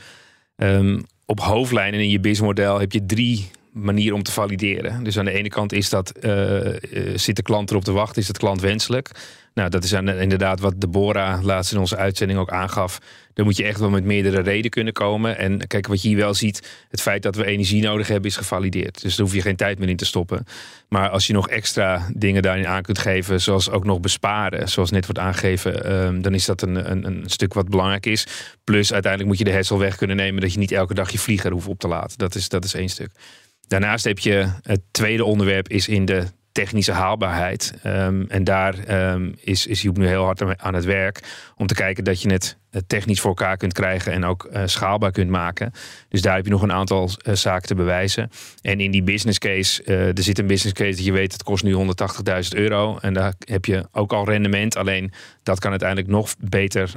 Um, 0.57 1.05
op 1.25 1.41
hoofdlijnen 1.41 2.01
in 2.01 2.11
je 2.11 2.21
businessmodel 2.21 2.81
heb 2.81 2.93
je 2.93 3.07
drie 3.07 3.51
manier 3.77 4.12
om 4.12 4.23
te 4.23 4.33
valideren. 4.33 5.05
Dus 5.05 5.19
aan 5.19 5.25
de 5.25 5.33
ene 5.33 5.49
kant 5.49 5.73
is 5.73 5.89
dat, 5.89 6.12
uh, 6.21 6.77
zit 7.15 7.37
de 7.37 7.43
klant 7.43 7.71
erop 7.71 7.85
te 7.85 7.93
wachten, 7.93 8.23
is 8.23 8.29
het 8.29 8.39
klant 8.39 8.61
wenselijk? 8.61 9.11
Nou, 9.57 9.71
dat 9.71 9.85
is 9.85 9.93
inderdaad 9.93 10.61
wat 10.61 10.81
Deborah 10.81 11.43
laatst 11.43 11.73
in 11.73 11.79
onze 11.79 11.97
uitzending 11.97 12.39
ook 12.39 12.51
aangaf. 12.51 12.99
Dan 13.35 13.45
moet 13.45 13.57
je 13.57 13.65
echt 13.65 13.81
wel 13.81 13.91
met 13.91 14.05
meerdere 14.05 14.41
redenen 14.41 14.71
kunnen 14.71 14.93
komen. 14.93 15.39
En 15.39 15.67
kijk, 15.67 15.87
wat 15.87 16.03
je 16.03 16.09
hier 16.09 16.17
wel 16.17 16.35
ziet, 16.35 16.87
het 16.89 17.01
feit 17.01 17.23
dat 17.23 17.37
we 17.37 17.45
energie 17.45 17.83
nodig 17.83 18.09
hebben, 18.09 18.31
is 18.31 18.37
gevalideerd. 18.37 19.03
Dus 19.03 19.17
daar 19.17 19.27
hoef 19.27 19.35
je 19.35 19.43
geen 19.43 19.57
tijd 19.57 19.79
meer 19.79 19.89
in 19.89 19.97
te 19.97 20.05
stoppen. 20.05 20.45
Maar 20.89 21.09
als 21.09 21.27
je 21.27 21.33
nog 21.33 21.49
extra 21.49 22.09
dingen 22.15 22.43
daarin 22.43 22.67
aan 22.67 22.83
kunt 22.83 22.99
geven, 22.99 23.41
zoals 23.41 23.71
ook 23.71 23.85
nog 23.85 24.01
besparen, 24.01 24.69
zoals 24.69 24.91
net 24.91 25.05
wordt 25.05 25.21
aangegeven, 25.21 25.93
um, 25.93 26.23
dan 26.23 26.35
is 26.35 26.45
dat 26.45 26.62
een, 26.62 26.91
een, 26.91 27.07
een, 27.07 27.23
stuk 27.27 27.55
wat 27.55 27.69
belangrijk 27.69 28.07
is. 28.07 28.27
Plus, 28.65 28.93
uiteindelijk 28.93 29.31
moet 29.31 29.39
je 29.39 29.51
de 29.53 29.57
hessel 29.57 29.79
weg 29.79 29.97
kunnen 29.97 30.17
nemen 30.17 30.41
dat 30.41 30.53
je 30.53 30.59
niet 30.59 30.73
elke 30.73 30.95
dag 30.95 31.11
je 31.11 31.19
vlieger 31.19 31.53
hoeft 31.53 31.69
op 31.69 31.79
te 31.79 31.89
laten. 31.89 32.19
Dat 32.19 32.35
is, 32.35 32.49
dat 32.49 32.65
is 32.65 32.75
één 32.75 32.89
stuk. 32.89 33.11
Daarnaast 33.69 34.05
heb 34.05 34.19
je 34.19 34.53
het 34.63 34.81
tweede 34.91 35.25
onderwerp 35.25 35.69
is 35.69 35.89
in 35.89 36.05
de 36.05 36.27
technische 36.53 36.93
haalbaarheid. 36.93 37.75
Um, 37.87 38.27
en 38.29 38.45
daar 38.45 39.11
um, 39.13 39.35
is, 39.41 39.67
is 39.67 39.83
Joep 39.83 39.97
nu 39.97 40.07
heel 40.07 40.25
hard 40.25 40.59
aan 40.59 40.75
het 40.75 40.85
werk 40.85 41.21
om 41.57 41.67
te 41.67 41.75
kijken 41.75 42.05
dat 42.05 42.23
je 42.23 42.33
het 42.33 42.57
technisch 42.87 43.21
voor 43.21 43.31
elkaar 43.31 43.57
kunt 43.57 43.73
krijgen 43.73 44.12
en 44.12 44.25
ook 44.25 44.49
uh, 44.53 44.62
schaalbaar 44.65 45.11
kunt 45.11 45.31
maken. 45.31 45.73
Dus 46.09 46.23
daar 46.23 46.35
heb 46.35 46.45
je 46.45 46.51
nog 46.51 46.62
een 46.62 46.73
aantal 46.73 47.11
uh, 47.23 47.35
zaken 47.35 47.69
te 47.69 47.75
bewijzen. 47.75 48.31
En 48.62 48.81
in 48.81 48.91
die 48.91 49.03
business 49.03 49.39
case, 49.39 49.85
er 49.85 50.23
zit 50.23 50.39
een 50.39 50.47
business 50.47 50.75
case 50.75 50.97
dat 50.97 51.05
je 51.05 51.12
weet, 51.12 51.33
het 51.33 51.43
kost 51.43 51.65
nu 51.65 51.75
180.000 51.75 51.83
euro. 52.49 52.99
En 53.01 53.15
daar 53.15 53.35
heb 53.39 53.65
je 53.65 53.87
ook 53.93 54.12
al 54.12 54.25
rendement. 54.25 54.77
Alleen 54.77 55.12
dat 55.43 55.59
kan 55.59 55.71
uiteindelijk 55.71 56.09
nog 56.09 56.35
beter 56.39 56.93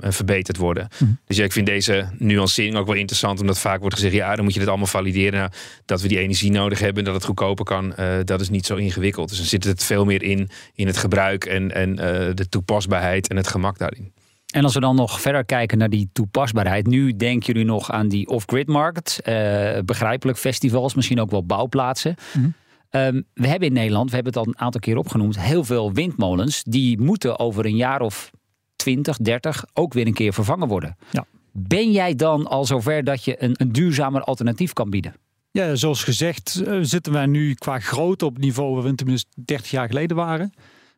verbeterd 0.00 0.56
worden. 0.56 0.88
Mhm. 0.98 1.10
Dus 1.26 1.36
ja, 1.36 1.44
ik 1.44 1.52
vind 1.52 1.66
deze 1.66 2.08
nuancering 2.18 2.76
ook 2.76 2.86
wel 2.86 2.96
interessant, 2.96 3.40
omdat 3.40 3.58
vaak 3.58 3.80
wordt 3.80 3.94
gezegd, 3.94 4.14
ja, 4.14 4.34
dan 4.34 4.44
moet 4.44 4.54
je 4.54 4.60
het 4.60 4.68
allemaal 4.68 4.86
valideren. 4.86 5.38
Nou, 5.38 5.50
dat 5.84 6.00
we 6.00 6.08
die 6.08 6.18
energie 6.18 6.50
nodig 6.50 6.78
hebben 6.78 6.98
en 6.98 7.04
dat 7.04 7.14
het 7.14 7.24
goedkoper 7.24 7.64
kan, 7.64 7.94
dat 8.24 8.40
is 8.40 8.48
niet 8.48 8.66
zo 8.66 8.76
ingewikkeld. 8.76 9.28
Dus 9.28 9.38
dan 9.38 9.46
zit 9.46 9.64
het 9.64 9.84
veel 9.84 10.04
meer 10.04 10.22
in, 10.22 10.50
in 10.74 10.86
het 10.86 10.96
gebruik 10.96 11.44
en, 11.44 11.74
en 11.74 11.96
de 12.34 12.48
toepasbaarheid 12.48 13.28
en 13.28 13.36
het 13.36 13.48
gemak 13.48 13.78
daarin. 13.78 14.13
En 14.54 14.64
als 14.64 14.74
we 14.74 14.80
dan 14.80 14.96
nog 14.96 15.20
verder 15.20 15.44
kijken 15.44 15.78
naar 15.78 15.90
die 15.90 16.08
toepasbaarheid. 16.12 16.86
Nu 16.86 17.16
denken 17.16 17.46
jullie 17.46 17.64
nog 17.64 17.90
aan 17.90 18.08
die 18.08 18.28
off-grid 18.28 18.66
markt. 18.66 19.20
Uh, 19.24 19.78
begrijpelijk, 19.84 20.38
festivals, 20.38 20.94
misschien 20.94 21.20
ook 21.20 21.30
wel 21.30 21.44
bouwplaatsen. 21.44 22.14
Mhm. 22.36 22.48
Ehm, 22.90 23.22
we 23.32 23.46
hebben 23.48 23.68
in 23.68 23.74
Nederland, 23.74 24.08
we 24.08 24.14
hebben 24.14 24.32
het 24.32 24.42
al 24.42 24.48
een 24.48 24.58
aantal 24.58 24.80
keer 24.80 24.96
opgenoemd, 24.96 25.40
heel 25.40 25.64
veel 25.64 25.92
windmolens. 25.92 26.62
Die 26.62 27.00
moeten 27.00 27.38
over 27.38 27.66
een 27.66 27.76
jaar 27.76 28.00
of 28.00 28.30
20, 28.76 29.16
30 29.16 29.64
ook 29.72 29.92
weer 29.92 30.06
een 30.06 30.14
keer 30.14 30.32
vervangen 30.32 30.68
worden. 30.68 30.96
Ja. 31.10 31.24
Ben 31.52 31.92
jij 31.92 32.14
dan 32.14 32.46
al 32.46 32.64
zover 32.64 33.04
dat 33.04 33.24
je 33.24 33.42
een, 33.42 33.54
een 33.56 33.72
duurzamer 33.72 34.22
alternatief 34.22 34.72
kan 34.72 34.90
bieden? 34.90 35.14
Ja, 35.50 35.74
zoals 35.74 36.04
gezegd 36.04 36.62
uh, 36.66 36.78
zitten 36.82 37.12
wij 37.12 37.26
nu 37.26 37.54
qua 37.54 37.78
grootte 37.78 38.24
op 38.24 38.34
het 38.34 38.44
niveau 38.44 38.74
waar 38.74 38.84
we 38.84 38.94
tenminste 38.94 39.30
30 39.44 39.70
jaar 39.70 39.88
geleden 39.88 40.16
waren. 40.16 40.52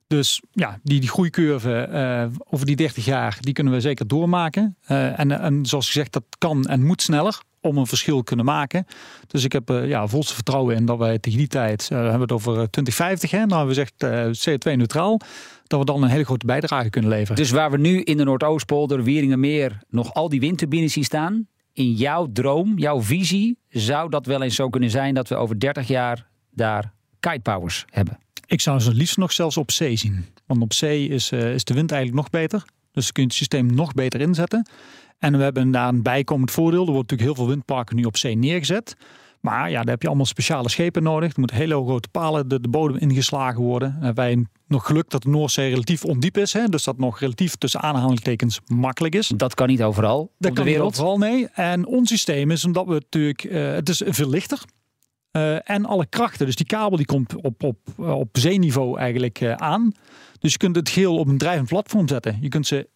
Dus 0.07 0.42
ja, 0.53 0.79
die, 0.83 1.01
die 1.01 1.09
groeicurve 1.09 1.88
uh, 1.90 2.38
over 2.51 2.66
die 2.66 2.77
30 2.77 3.05
jaar, 3.05 3.38
die 3.40 3.53
kunnen 3.53 3.73
we 3.73 3.81
zeker 3.81 4.07
doormaken. 4.07 4.77
Uh, 4.88 5.19
en, 5.19 5.40
en 5.40 5.66
zoals 5.66 5.87
gezegd, 5.87 6.12
dat 6.12 6.25
kan 6.38 6.64
en 6.64 6.85
moet 6.85 7.03
sneller 7.03 7.40
om 7.61 7.79
een 7.79 7.87
verschil 7.87 8.23
kunnen 8.23 8.45
maken. 8.45 8.87
Dus 9.27 9.45
ik 9.45 9.53
heb 9.53 9.71
uh, 9.71 9.88
ja, 9.88 10.07
volste 10.07 10.35
vertrouwen 10.35 10.77
in 10.77 10.87
dat 10.87 10.99
wij 10.99 11.19
tegen 11.19 11.38
die 11.38 11.49
tijd, 11.49 11.88
hebben 11.88 12.12
we 12.12 12.21
het 12.21 12.33
over 12.33 12.53
2050, 12.53 13.31
hè, 13.31 13.47
nou 13.47 13.66
hebben 13.66 13.77
we 13.77 13.87
gezegd 13.99 14.49
CO2-neutraal, 14.49 15.21
dat 15.66 15.79
we 15.79 15.85
dan 15.85 16.03
een 16.03 16.09
hele 16.09 16.25
grote 16.25 16.47
bijdrage 16.47 16.90
kunnen 16.90 17.11
leveren. 17.11 17.37
Dus 17.37 17.51
waar 17.51 17.71
we 17.71 17.79
nu 17.79 18.01
in 18.01 18.16
de 18.16 18.25
Noordoostpolder, 18.25 19.03
Wieringenmeer, 19.03 19.79
nog 19.88 20.14
al 20.14 20.29
die 20.29 20.40
windturbines 20.40 20.92
zien 20.92 21.05
staan, 21.05 21.47
in 21.73 21.92
jouw 21.92 22.29
droom, 22.33 22.79
jouw 22.79 23.03
visie, 23.03 23.59
zou 23.69 24.11
dat 24.11 24.27
wel 24.27 24.42
eens 24.42 24.55
zo 24.55 24.69
kunnen 24.69 24.90
zijn 24.90 25.14
dat 25.14 25.29
we 25.29 25.35
over 25.35 25.61
30 25.61 25.88
jaar 25.88 26.29
daar 26.51 26.95
kitepowers 27.20 27.85
hebben? 27.90 28.18
Ik 28.46 28.61
zou 28.61 28.81
ze 28.81 28.94
liefst 28.94 29.16
nog 29.16 29.33
zelfs 29.33 29.57
op 29.57 29.70
zee 29.70 29.96
zien. 29.96 30.26
Want 30.46 30.62
op 30.62 30.72
zee 30.72 31.09
is, 31.09 31.33
uh, 31.33 31.55
is 31.55 31.64
de 31.64 31.74
wind 31.74 31.92
eigenlijk 31.92 32.22
nog 32.22 32.31
beter. 32.40 32.64
Dus 32.92 33.12
kun 33.12 33.22
je 33.22 33.29
het 33.29 33.37
systeem 33.37 33.74
nog 33.74 33.92
beter 33.92 34.20
inzetten. 34.20 34.68
En 35.18 35.37
we 35.37 35.42
hebben 35.42 35.70
daar 35.70 35.88
een 35.88 36.02
bijkomend 36.02 36.50
voordeel. 36.50 36.87
Er 36.87 36.92
wordt 36.92 37.11
natuurlijk 37.11 37.29
heel 37.29 37.44
veel 37.44 37.55
windparken 37.55 37.96
nu 37.96 38.05
op 38.05 38.16
zee 38.16 38.37
neergezet. 38.37 38.96
Maar 39.40 39.70
ja, 39.70 39.81
daar 39.81 39.92
heb 39.92 40.02
je 40.02 40.09
allemaal 40.09 40.26
speciale 40.26 40.68
schepen 40.68 41.02
nodig. 41.02 41.33
Er 41.33 41.38
moeten 41.38 41.57
hele 41.57 41.74
grote 41.74 42.09
palen 42.09 42.48
de, 42.48 42.61
de 42.61 42.68
bodem 42.68 42.96
ingeslagen 42.96 43.62
worden. 43.62 43.98
En 44.00 44.14
wij 44.14 44.46
nog 44.66 44.87
geluk 44.87 45.11
dat 45.11 45.22
de 45.22 45.29
Noordzee 45.29 45.70
relatief 45.70 46.05
ondiep 46.05 46.37
is. 46.37 46.52
Hè? 46.52 46.68
Dus 46.68 46.85
dat 46.85 46.98
nog 46.98 47.20
relatief 47.20 47.55
tussen 47.55 47.81
aanhalingstekens 47.81 48.61
makkelijk 48.66 49.14
is. 49.14 49.33
Dat 49.37 49.55
kan 49.55 49.68
niet 49.68 49.83
overal 49.83 50.33
dat 50.38 50.50
op 50.50 50.57
kan 50.57 50.64
de 50.64 50.70
wereld. 50.70 50.90
Niet 50.90 51.00
overal, 51.00 51.18
nee. 51.18 51.48
En 51.48 51.87
ons 51.87 52.09
systeem 52.09 52.50
is 52.50 52.64
omdat 52.64 52.87
we 52.87 52.92
natuurlijk... 52.92 53.44
Uh, 53.44 53.72
het 53.72 53.88
is 53.88 54.02
veel 54.05 54.29
lichter. 54.29 54.62
Uh, 55.37 55.70
en 55.70 55.85
alle 55.85 56.07
krachten. 56.07 56.46
Dus 56.46 56.57
die 56.57 56.66
kabel 56.66 56.96
die 56.96 57.07
komt 57.07 57.35
op, 57.35 57.62
op, 57.62 57.79
op 57.99 58.29
zeeniveau 58.33 58.99
eigenlijk 58.99 59.40
uh, 59.40 59.53
aan. 59.53 59.92
Dus 60.38 60.53
je 60.53 60.59
kunt 60.59 60.77
het 60.77 60.88
geel 60.88 61.18
op 61.18 61.29
een 61.29 61.38
drijvend 61.38 61.68
platform 61.68 62.09
zetten. 62.09 62.38
Je 62.40 62.49
kunt 62.49 62.66
ze 62.66 62.88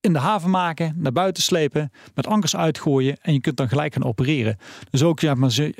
in 0.00 0.12
de 0.12 0.18
haven 0.18 0.50
maken, 0.50 0.94
naar 0.96 1.12
buiten 1.12 1.42
slepen, 1.42 1.92
met 2.14 2.26
ankers 2.26 2.56
uitgooien 2.56 3.16
en 3.22 3.32
je 3.32 3.40
kunt 3.40 3.56
dan 3.56 3.68
gelijk 3.68 3.92
gaan 3.92 4.04
opereren. 4.04 4.56
Dus 4.90 5.02
ook, 5.02 5.20
ja, 5.20 5.34
maar 5.34 5.50
ze, 5.50 5.74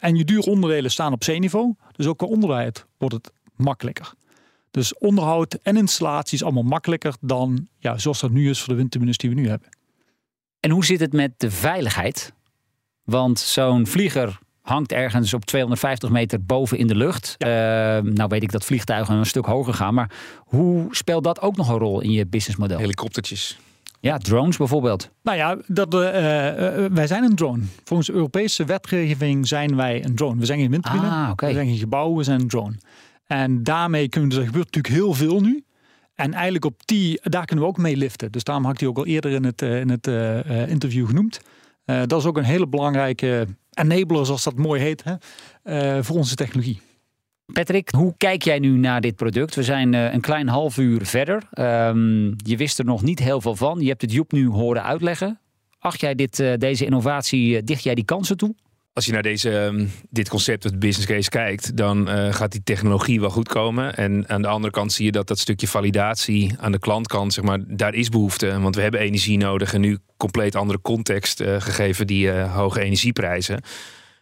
en 0.00 0.16
je 0.16 0.24
dure 0.24 0.50
onderdelen 0.50 0.90
staan 0.90 1.12
op 1.12 1.24
zeeniveau. 1.24 1.74
Dus 1.92 2.06
ook 2.06 2.18
qua 2.18 2.26
onderhoud 2.26 2.86
wordt 2.98 3.14
het 3.14 3.32
makkelijker. 3.56 4.12
Dus 4.70 4.98
onderhoud 4.98 5.54
en 5.54 5.76
installatie 5.76 6.34
is 6.34 6.44
allemaal 6.44 6.62
makkelijker 6.62 7.14
dan 7.20 7.68
ja, 7.78 7.98
zoals 7.98 8.20
dat 8.20 8.30
nu 8.30 8.50
is 8.50 8.60
voor 8.60 8.68
de 8.68 8.78
windturbines 8.78 9.16
die 9.16 9.30
we 9.30 9.36
nu 9.36 9.48
hebben. 9.48 9.68
En 10.60 10.70
hoe 10.70 10.84
zit 10.84 11.00
het 11.00 11.12
met 11.12 11.32
de 11.36 11.50
veiligheid? 11.50 12.32
Want 13.04 13.38
zo'n 13.38 13.86
vlieger 13.86 14.38
hangt 14.62 14.92
ergens 14.92 15.34
op 15.34 15.44
250 15.44 16.10
meter 16.10 16.44
boven 16.44 16.78
in 16.78 16.86
de 16.86 16.94
lucht. 16.94 17.34
Ja. 17.38 17.96
Uh, 17.96 18.02
nou 18.12 18.28
weet 18.28 18.42
ik 18.42 18.52
dat 18.52 18.64
vliegtuigen 18.64 19.14
een 19.14 19.26
stuk 19.26 19.46
hoger 19.46 19.74
gaan. 19.74 19.94
Maar 19.94 20.10
hoe 20.38 20.86
speelt 20.90 21.24
dat 21.24 21.40
ook 21.40 21.56
nog 21.56 21.68
een 21.68 21.78
rol 21.78 22.00
in 22.00 22.10
je 22.10 22.26
businessmodel? 22.26 22.78
Helikoptertjes. 22.78 23.58
Ja, 24.00 24.18
drones 24.18 24.56
bijvoorbeeld. 24.56 25.10
Nou 25.22 25.36
ja, 25.36 25.56
dat, 25.66 25.94
uh, 25.94 26.00
wij 26.86 27.06
zijn 27.06 27.24
een 27.24 27.34
drone. 27.34 27.62
Volgens 27.84 28.10
Europese 28.10 28.64
wetgeving 28.64 29.48
zijn 29.48 29.76
wij 29.76 30.04
een 30.04 30.14
drone. 30.14 30.40
We 30.40 30.46
zijn 30.46 30.58
geen 30.58 30.70
windturbine, 30.70 31.06
ah, 31.06 31.28
okay. 31.30 31.48
we 31.48 31.54
zijn 31.54 31.66
geen 31.66 31.78
gebouw, 31.78 32.16
we 32.16 32.22
zijn 32.22 32.40
een 32.40 32.48
drone. 32.48 32.74
En 33.26 33.62
daarmee 33.62 34.08
kunnen 34.08 34.30
we, 34.30 34.36
er 34.36 34.46
gebeurt 34.46 34.64
natuurlijk 34.64 34.94
heel 34.94 35.14
veel 35.14 35.40
nu. 35.40 35.64
En 36.14 36.32
eigenlijk 36.32 36.64
op 36.64 36.80
die, 36.84 37.20
daar 37.22 37.44
kunnen 37.44 37.64
we 37.64 37.70
ook 37.70 37.78
mee 37.78 37.96
liften. 37.96 38.32
Dus 38.32 38.44
daarom 38.44 38.64
had 38.64 38.72
ik 38.72 38.78
die 38.78 38.88
ook 38.88 38.96
al 38.96 39.06
eerder 39.06 39.30
in 39.30 39.44
het, 39.44 39.62
in 39.62 39.88
het 39.88 40.06
interview 40.68 41.06
genoemd. 41.06 41.40
Dat 41.84 42.12
is 42.12 42.24
ook 42.24 42.36
een 42.36 42.44
hele 42.44 42.68
belangrijke 42.68 43.46
enabler, 43.70 44.26
zoals 44.26 44.44
dat 44.44 44.56
mooi 44.56 44.80
heet, 44.80 45.04
hè, 45.04 46.04
voor 46.04 46.16
onze 46.16 46.34
technologie. 46.34 46.80
Patrick, 47.52 47.90
hoe 47.90 48.14
kijk 48.16 48.42
jij 48.42 48.58
nu 48.58 48.68
naar 48.68 49.00
dit 49.00 49.16
product? 49.16 49.54
We 49.54 49.62
zijn 49.62 49.92
een 49.92 50.20
klein 50.20 50.48
half 50.48 50.78
uur 50.78 51.06
verder. 51.06 51.42
Um, 51.54 52.34
je 52.36 52.56
wist 52.56 52.78
er 52.78 52.84
nog 52.84 53.02
niet 53.02 53.18
heel 53.18 53.40
veel 53.40 53.56
van. 53.56 53.80
Je 53.80 53.88
hebt 53.88 54.02
het 54.02 54.12
Joep 54.12 54.32
nu 54.32 54.48
horen 54.48 54.82
uitleggen. 54.82 55.40
Acht 55.78 56.00
jij 56.00 56.14
dit, 56.14 56.36
deze 56.58 56.84
innovatie, 56.84 57.62
dicht 57.62 57.82
jij 57.82 57.94
die 57.94 58.04
kansen 58.04 58.36
toe? 58.36 58.54
Als 58.94 59.06
je 59.06 59.12
naar 59.12 59.22
deze, 59.22 59.58
ehm, 59.58 59.86
dit 60.10 60.28
concept, 60.28 60.64
het 60.64 60.78
business 60.78 61.06
case 61.06 61.28
kijkt, 61.28 61.76
dan 61.76 62.08
uh, 62.08 62.32
gaat 62.32 62.52
die 62.52 62.62
technologie 62.62 63.20
wel 63.20 63.30
goed 63.30 63.48
komen. 63.48 63.96
En 63.96 64.28
aan 64.28 64.42
de 64.42 64.48
andere 64.48 64.72
kant 64.72 64.92
zie 64.92 65.04
je 65.04 65.12
dat 65.12 65.28
dat 65.28 65.38
stukje 65.38 65.68
validatie 65.68 66.54
aan 66.58 66.72
de 66.72 66.78
klantkant, 66.78 67.32
zeg 67.32 67.44
maar, 67.44 67.58
daar 67.66 67.94
is 67.94 68.08
behoefte. 68.08 68.60
Want 68.60 68.74
we 68.74 68.82
hebben 68.82 69.00
energie 69.00 69.38
nodig 69.38 69.74
en 69.74 69.80
nu 69.80 69.98
compleet 70.16 70.56
andere 70.56 70.80
context 70.80 71.40
uh, 71.40 71.60
gegeven 71.60 72.06
die 72.06 72.26
uh, 72.26 72.54
hoge 72.54 72.80
energieprijzen. 72.80 73.62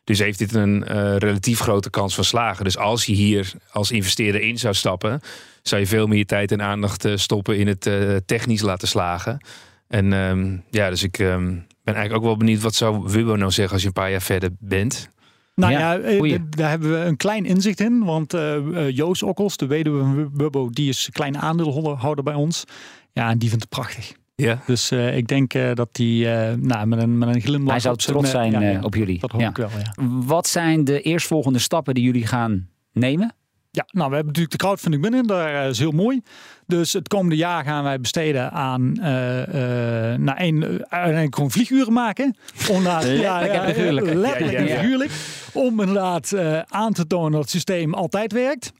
Dus 0.04 0.18
heeft 0.18 0.38
dit 0.38 0.54
een 0.54 0.84
relatief 1.18 1.60
grote 1.60 1.90
kans 1.90 2.14
van 2.14 2.24
slagen. 2.24 2.64
Dus 2.64 2.78
als 2.78 3.06
je 3.06 3.12
hier 3.12 3.52
als 3.70 3.90
investeerder 3.90 4.40
in 4.40 4.58
zou 4.58 4.74
stappen, 4.74 5.20
zou 5.62 5.80
je 5.80 5.86
veel 5.86 6.06
meer 6.06 6.26
tijd 6.26 6.52
en 6.52 6.62
aandacht 6.62 7.08
stoppen 7.14 7.58
in 7.58 7.66
het 7.66 7.90
technisch 8.26 8.62
laten 8.62 8.88
slagen. 8.88 9.40
En 9.88 10.12
um, 10.12 10.64
ja, 10.70 10.90
dus 10.90 11.02
ik. 11.02 11.18
Um, 11.18 11.66
ben 11.84 11.94
eigenlijk 11.94 12.24
ook 12.24 12.28
wel 12.28 12.36
benieuwd 12.36 12.62
wat 12.62 12.74
zou 12.74 13.02
Wubbo 13.02 13.34
nou 13.34 13.50
zeggen 13.50 13.72
als 13.72 13.82
je 13.82 13.88
een 13.88 13.94
paar 13.94 14.10
jaar 14.10 14.22
verder 14.22 14.50
bent. 14.58 15.08
Nou 15.54 15.72
ja, 15.72 15.92
ja 15.92 16.38
daar 16.50 16.70
hebben 16.70 16.90
we 16.90 16.96
een 16.96 17.16
klein 17.16 17.44
inzicht 17.44 17.80
in. 17.80 18.04
Want 18.04 18.34
uh, 18.34 18.90
Joost 18.90 19.22
Okkels, 19.22 19.56
de 19.56 19.66
weduwe 19.66 19.98
van 19.98 20.30
Wubbo, 20.32 20.70
die 20.70 20.88
is 20.88 21.08
klein 21.12 21.38
aandeelhouder 21.38 22.24
bij 22.24 22.34
ons. 22.34 22.64
Ja, 23.12 23.30
en 23.30 23.38
die 23.38 23.48
vindt 23.48 23.64
het 23.64 23.72
prachtig. 23.72 24.12
Ja. 24.34 24.62
Dus 24.66 24.92
uh, 24.92 25.16
ik 25.16 25.28
denk 25.28 25.54
uh, 25.54 25.74
dat 25.74 25.88
die 25.92 26.24
uh, 26.24 26.52
nou, 26.52 26.86
met, 26.86 27.02
een, 27.02 27.18
met 27.18 27.34
een 27.34 27.40
glimlach... 27.40 27.70
Hij 27.70 27.80
zou 27.80 27.96
trots 27.96 28.30
zijn 28.30 28.52
ja, 28.52 28.60
ja, 28.60 28.80
op 28.82 28.94
jullie. 28.94 29.18
Dat 29.18 29.30
hoop 29.30 29.40
ik 29.40 29.56
wel, 29.56 29.68
ja. 29.68 29.92
Wat 30.26 30.46
zijn 30.46 30.84
de 30.84 31.00
eerstvolgende 31.00 31.58
stappen 31.58 31.94
die 31.94 32.04
jullie 32.04 32.26
gaan 32.26 32.68
nemen? 32.92 33.34
Ja, 33.70 33.84
nou, 33.86 34.08
we 34.08 34.14
hebben 34.14 34.32
natuurlijk 34.32 34.50
de 34.60 34.66
crowdfunding 34.66 35.02
binnen. 35.02 35.26
Dat 35.26 35.70
is 35.70 35.78
heel 35.78 35.90
mooi. 35.90 36.20
Dus 36.70 36.92
het 36.92 37.08
komende 37.08 37.36
jaar 37.36 37.64
gaan 37.64 37.84
wij 37.84 38.00
besteden 38.00 38.52
aan 38.52 38.96
uh, 38.98 39.04
uh, 39.04 40.18
naar 40.18 40.36
één, 40.36 40.64
uiteindelijk 40.88 41.34
gewoon 41.34 41.50
vlieguren 41.50 41.92
maken. 41.92 42.36
Om 42.70 42.82
naar, 42.82 43.04
letterlijk 43.04 43.52
en 43.52 43.74
figuurlijk. 43.74 44.14
Letterlijk 44.14 44.58
en 44.58 44.68
figuurlijk. 44.68 45.10
Om 45.52 45.80
inderdaad 45.80 46.30
uh, 46.34 46.58
aan 46.68 46.92
te 46.92 47.06
tonen 47.06 47.30
dat 47.30 47.40
het 47.40 47.50
systeem 47.50 47.94
altijd 47.94 48.32
werkt. 48.32 48.72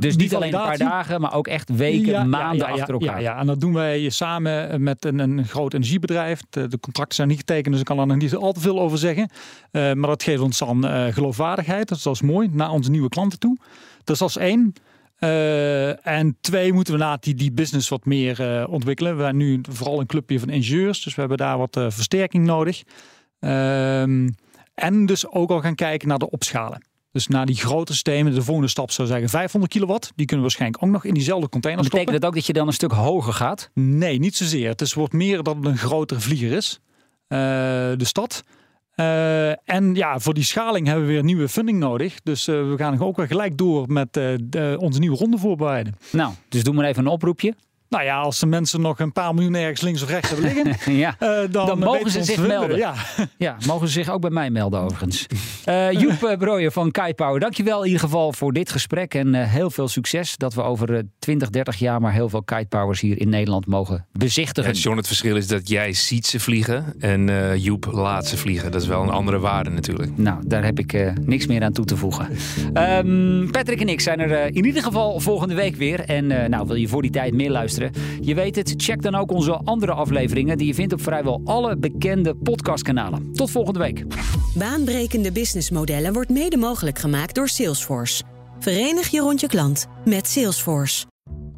dus 0.00 0.16
niet 0.16 0.34
alleen 0.34 0.54
een 0.54 0.60
paar 0.60 0.78
dagen, 0.78 1.20
maar 1.20 1.34
ook 1.34 1.46
echt 1.46 1.76
weken, 1.76 2.10
ja, 2.12 2.24
maanden 2.24 2.66
ja, 2.66 2.72
achter 2.72 2.94
elkaar. 2.94 3.20
Ja, 3.22 3.32
ja, 3.34 3.40
en 3.40 3.46
dat 3.46 3.60
doen 3.60 3.72
wij 3.72 4.08
samen 4.08 4.82
met 4.82 5.04
een, 5.04 5.18
een 5.18 5.44
groot 5.46 5.74
energiebedrijf. 5.74 6.40
De, 6.50 6.68
de, 6.68 6.80
contracten 6.80 7.14
zijn 7.14 7.28
niet 7.28 7.38
getekend, 7.38 7.70
dus 7.70 7.80
ik 7.80 7.84
kan 7.84 7.98
er 7.98 8.06
nog 8.06 8.16
niet 8.16 8.34
al 8.34 8.52
te 8.52 8.60
veel 8.60 8.80
over 8.80 8.98
zeggen. 8.98 9.30
maar 9.70 9.96
dat 9.96 10.22
geeft 10.22 10.42
ons 10.42 10.58
dan 10.58 10.84
geloofwaardigheid. 11.12 11.88
Dus 11.88 12.02
dat 12.02 12.14
is 12.14 12.22
mooi, 12.22 12.48
naar 12.52 12.70
onze 12.70 12.90
nieuwe 12.90 13.08
klanten 13.08 13.38
toe. 13.38 13.56
Dus 14.04 14.18
dat 14.18 14.28
is 14.28 14.36
één. 14.36 14.74
Uh, 15.20 16.06
en 16.06 16.36
twee, 16.40 16.72
moeten 16.72 16.92
we 16.92 16.98
na 16.98 17.16
die, 17.20 17.34
die 17.34 17.52
business 17.52 17.88
wat 17.88 18.04
meer 18.04 18.40
uh, 18.40 18.68
ontwikkelen. 18.68 19.16
We 19.16 19.22
zijn 19.22 19.36
nu 19.36 19.60
vooral 19.70 20.00
een 20.00 20.06
clubje 20.06 20.40
van 20.40 20.48
ingenieurs, 20.48 21.02
dus 21.02 21.14
we 21.14 21.20
hebben 21.20 21.38
daar 21.38 21.58
wat 21.58 21.76
uh, 21.76 21.86
versterking 21.88 22.44
nodig. 22.44 22.82
Ehm, 23.40 24.28
en 24.74 25.06
dus 25.06 25.26
ook 25.28 25.50
al 25.50 25.60
gaan 25.60 25.74
kijken 25.74 26.08
naar 26.08 26.18
de 26.18 26.30
opschalen. 26.30 26.84
Dus 27.12 27.26
naar 27.26 27.46
die 27.46 27.56
grote 27.56 27.92
systemen, 27.92 28.34
de 28.34 28.42
volgende 28.42 28.68
stap 28.68 28.90
zou 28.90 29.08
zeggen 29.08 29.28
500 29.28 29.72
kilowatt. 29.72 30.12
Die 30.16 30.26
kunnen 30.26 30.36
we 30.36 30.42
waarschijnlijk 30.42 30.82
ook 30.82 30.90
nog 30.90 31.04
in 31.04 31.14
diezelfde 31.14 31.48
container 31.48 31.82
Betekent 31.82 32.08
stoppen. 32.08 32.20
dat 32.20 32.30
ook 32.30 32.36
dat 32.36 32.46
je 32.46 32.60
dan 32.60 32.66
een 32.66 32.72
stuk 32.72 32.92
hoger 32.92 33.32
gaat? 33.32 33.70
Nee, 33.74 34.18
niet 34.18 34.36
zozeer. 34.36 34.68
Het 34.68 34.80
is, 34.80 34.94
wordt 34.94 35.12
meer 35.12 35.42
dat 35.42 35.56
het 35.56 35.64
een 35.64 35.78
grotere 35.78 36.20
vlieger 36.20 36.52
is. 36.52 36.80
de 37.28 37.96
stad. 37.98 38.44
Uh, 38.96 39.68
en 39.68 39.94
ja, 39.94 40.18
voor 40.18 40.34
die 40.34 40.44
schaling 40.44 40.86
hebben 40.86 41.06
we 41.06 41.12
weer 41.12 41.24
nieuwe 41.24 41.48
funding 41.48 41.78
nodig. 41.78 42.20
Dus 42.22 42.48
uh, 42.48 42.70
we 42.70 42.74
gaan 42.76 43.00
ook 43.00 43.16
weer 43.16 43.26
gelijk 43.26 43.58
door 43.58 43.92
met 43.92 44.16
uh, 44.16 44.34
de, 44.42 44.76
onze 44.80 44.98
nieuwe 44.98 45.16
ronde 45.16 45.38
voorbereiden. 45.38 45.96
Nou, 46.12 46.32
dus 46.48 46.62
doe 46.62 46.74
maar 46.74 46.84
even 46.84 47.04
een 47.04 47.12
oproepje. 47.12 47.54
Nou 47.88 48.04
ja, 48.04 48.18
als 48.18 48.38
de 48.38 48.46
mensen 48.46 48.80
nog 48.80 48.98
een 48.98 49.12
paar 49.12 49.34
miljoen 49.34 49.54
ergens 49.54 49.80
links 49.80 50.02
of 50.02 50.08
rechts 50.08 50.30
hebben 50.30 50.52
liggen, 50.52 50.92
ja. 51.04 51.16
uh, 51.20 51.28
dan, 51.50 51.66
dan 51.66 51.78
mogen 51.78 52.10
ze 52.10 52.22
zich 52.22 52.46
melden. 52.46 52.76
Ja. 52.76 52.94
ja, 53.38 53.56
mogen 53.66 53.86
ze 53.86 53.92
zich 53.92 54.10
ook 54.10 54.20
bij 54.20 54.30
mij 54.30 54.50
melden 54.50 54.80
overigens. 54.80 55.26
Uh, 55.68 55.92
Joep 56.00 56.36
Brooijen 56.38 56.72
van 56.72 56.90
Kite 56.90 57.14
Power, 57.14 57.40
dankjewel 57.40 57.78
in 57.78 57.86
ieder 57.86 58.00
geval 58.00 58.32
voor 58.32 58.52
dit 58.52 58.70
gesprek. 58.70 59.14
En 59.14 59.34
uh, 59.34 59.52
heel 59.52 59.70
veel 59.70 59.88
succes 59.88 60.36
dat 60.36 60.54
we 60.54 60.62
over 60.62 61.02
20, 61.18 61.50
30 61.50 61.76
jaar 61.76 62.00
maar 62.00 62.12
heel 62.12 62.28
veel 62.28 62.42
Kite 62.42 62.66
Powers 62.68 63.00
hier 63.00 63.20
in 63.20 63.28
Nederland 63.28 63.66
mogen 63.66 64.06
bezichtigen. 64.12 64.74
Ja, 64.74 64.80
John, 64.80 64.96
het 64.96 65.06
verschil 65.06 65.36
is 65.36 65.46
dat 65.46 65.68
jij 65.68 65.92
ziet 65.92 66.26
ze 66.26 66.40
vliegen 66.40 66.94
en 66.98 67.58
Joep 67.58 67.88
laat 67.92 68.26
ze 68.26 68.36
vliegen. 68.36 68.72
Dat 68.72 68.82
is 68.82 68.88
wel 68.88 69.02
een 69.02 69.10
andere 69.10 69.38
waarde 69.38 69.70
natuurlijk. 69.70 70.18
Nou, 70.18 70.42
daar 70.46 70.64
heb 70.64 70.78
ik 70.78 71.14
niks 71.24 71.46
meer 71.46 71.62
aan 71.62 71.72
toe 71.72 71.84
te 71.84 71.96
voegen. 71.96 72.28
Um, 72.74 73.50
Patrick 73.50 73.80
en 73.80 73.88
ik 73.88 74.00
zijn 74.00 74.20
er 74.20 74.56
in 74.56 74.64
ieder 74.64 74.82
geval 74.82 75.20
volgende 75.20 75.54
week 75.54 75.76
weer. 75.76 76.00
En 76.00 76.26
nou, 76.26 76.66
wil 76.66 76.76
je 76.76 76.88
voor 76.88 77.02
die 77.02 77.10
tijd 77.10 77.34
meer 77.34 77.50
luisteren? 77.78 78.24
Je 78.26 78.34
weet 78.34 78.56
het, 78.56 78.74
check 78.76 79.02
dan 79.02 79.14
ook 79.14 79.30
onze 79.30 79.52
andere 79.52 79.92
afleveringen 79.92 80.58
die 80.58 80.66
je 80.66 80.74
vindt 80.74 80.92
op 80.92 81.02
vrijwel 81.02 81.40
alle 81.44 81.76
bekende 81.76 82.34
podcastkanalen. 82.34 83.32
Tot 83.32 83.50
volgende 83.50 83.78
week. 83.78 84.04
Baanbrekende 84.54 85.32
businessmodellen 85.32 86.12
wordt 86.12 86.30
mede 86.30 86.56
mogelijk 86.56 86.98
gemaakt 86.98 87.34
door 87.34 87.48
Salesforce. 87.48 88.22
Verenig 88.58 89.08
je 89.08 89.20
rond 89.20 89.40
je 89.40 89.46
klant 89.46 89.86
met 90.04 90.26
Salesforce. 90.26 91.06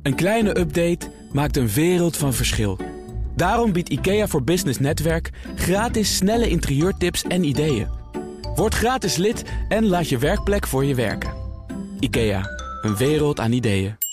Een 0.03 0.15
kleine 0.15 0.59
update 0.59 1.11
maakt 1.33 1.57
een 1.57 1.69
wereld 1.69 2.17
van 2.17 2.35
verschil. 2.35 2.79
Daarom 3.37 3.73
biedt 3.73 3.89
IKEA 3.89 4.27
voor 4.27 4.43
Business 4.43 4.79
Netwerk 4.79 5.31
gratis 5.57 6.17
snelle 6.17 6.49
interieurtips 6.49 7.23
en 7.23 7.45
ideeën. 7.45 7.87
Word 8.55 8.75
gratis 8.75 9.17
lid 9.17 9.45
en 9.69 9.87
laat 9.87 10.09
je 10.09 10.19
werkplek 10.19 10.67
voor 10.67 10.85
je 10.85 10.95
werken. 10.95 11.33
IKEA, 12.01 12.43
een 12.83 12.97
wereld 12.97 13.41
aan 13.41 13.53
ideeën. 13.53 14.08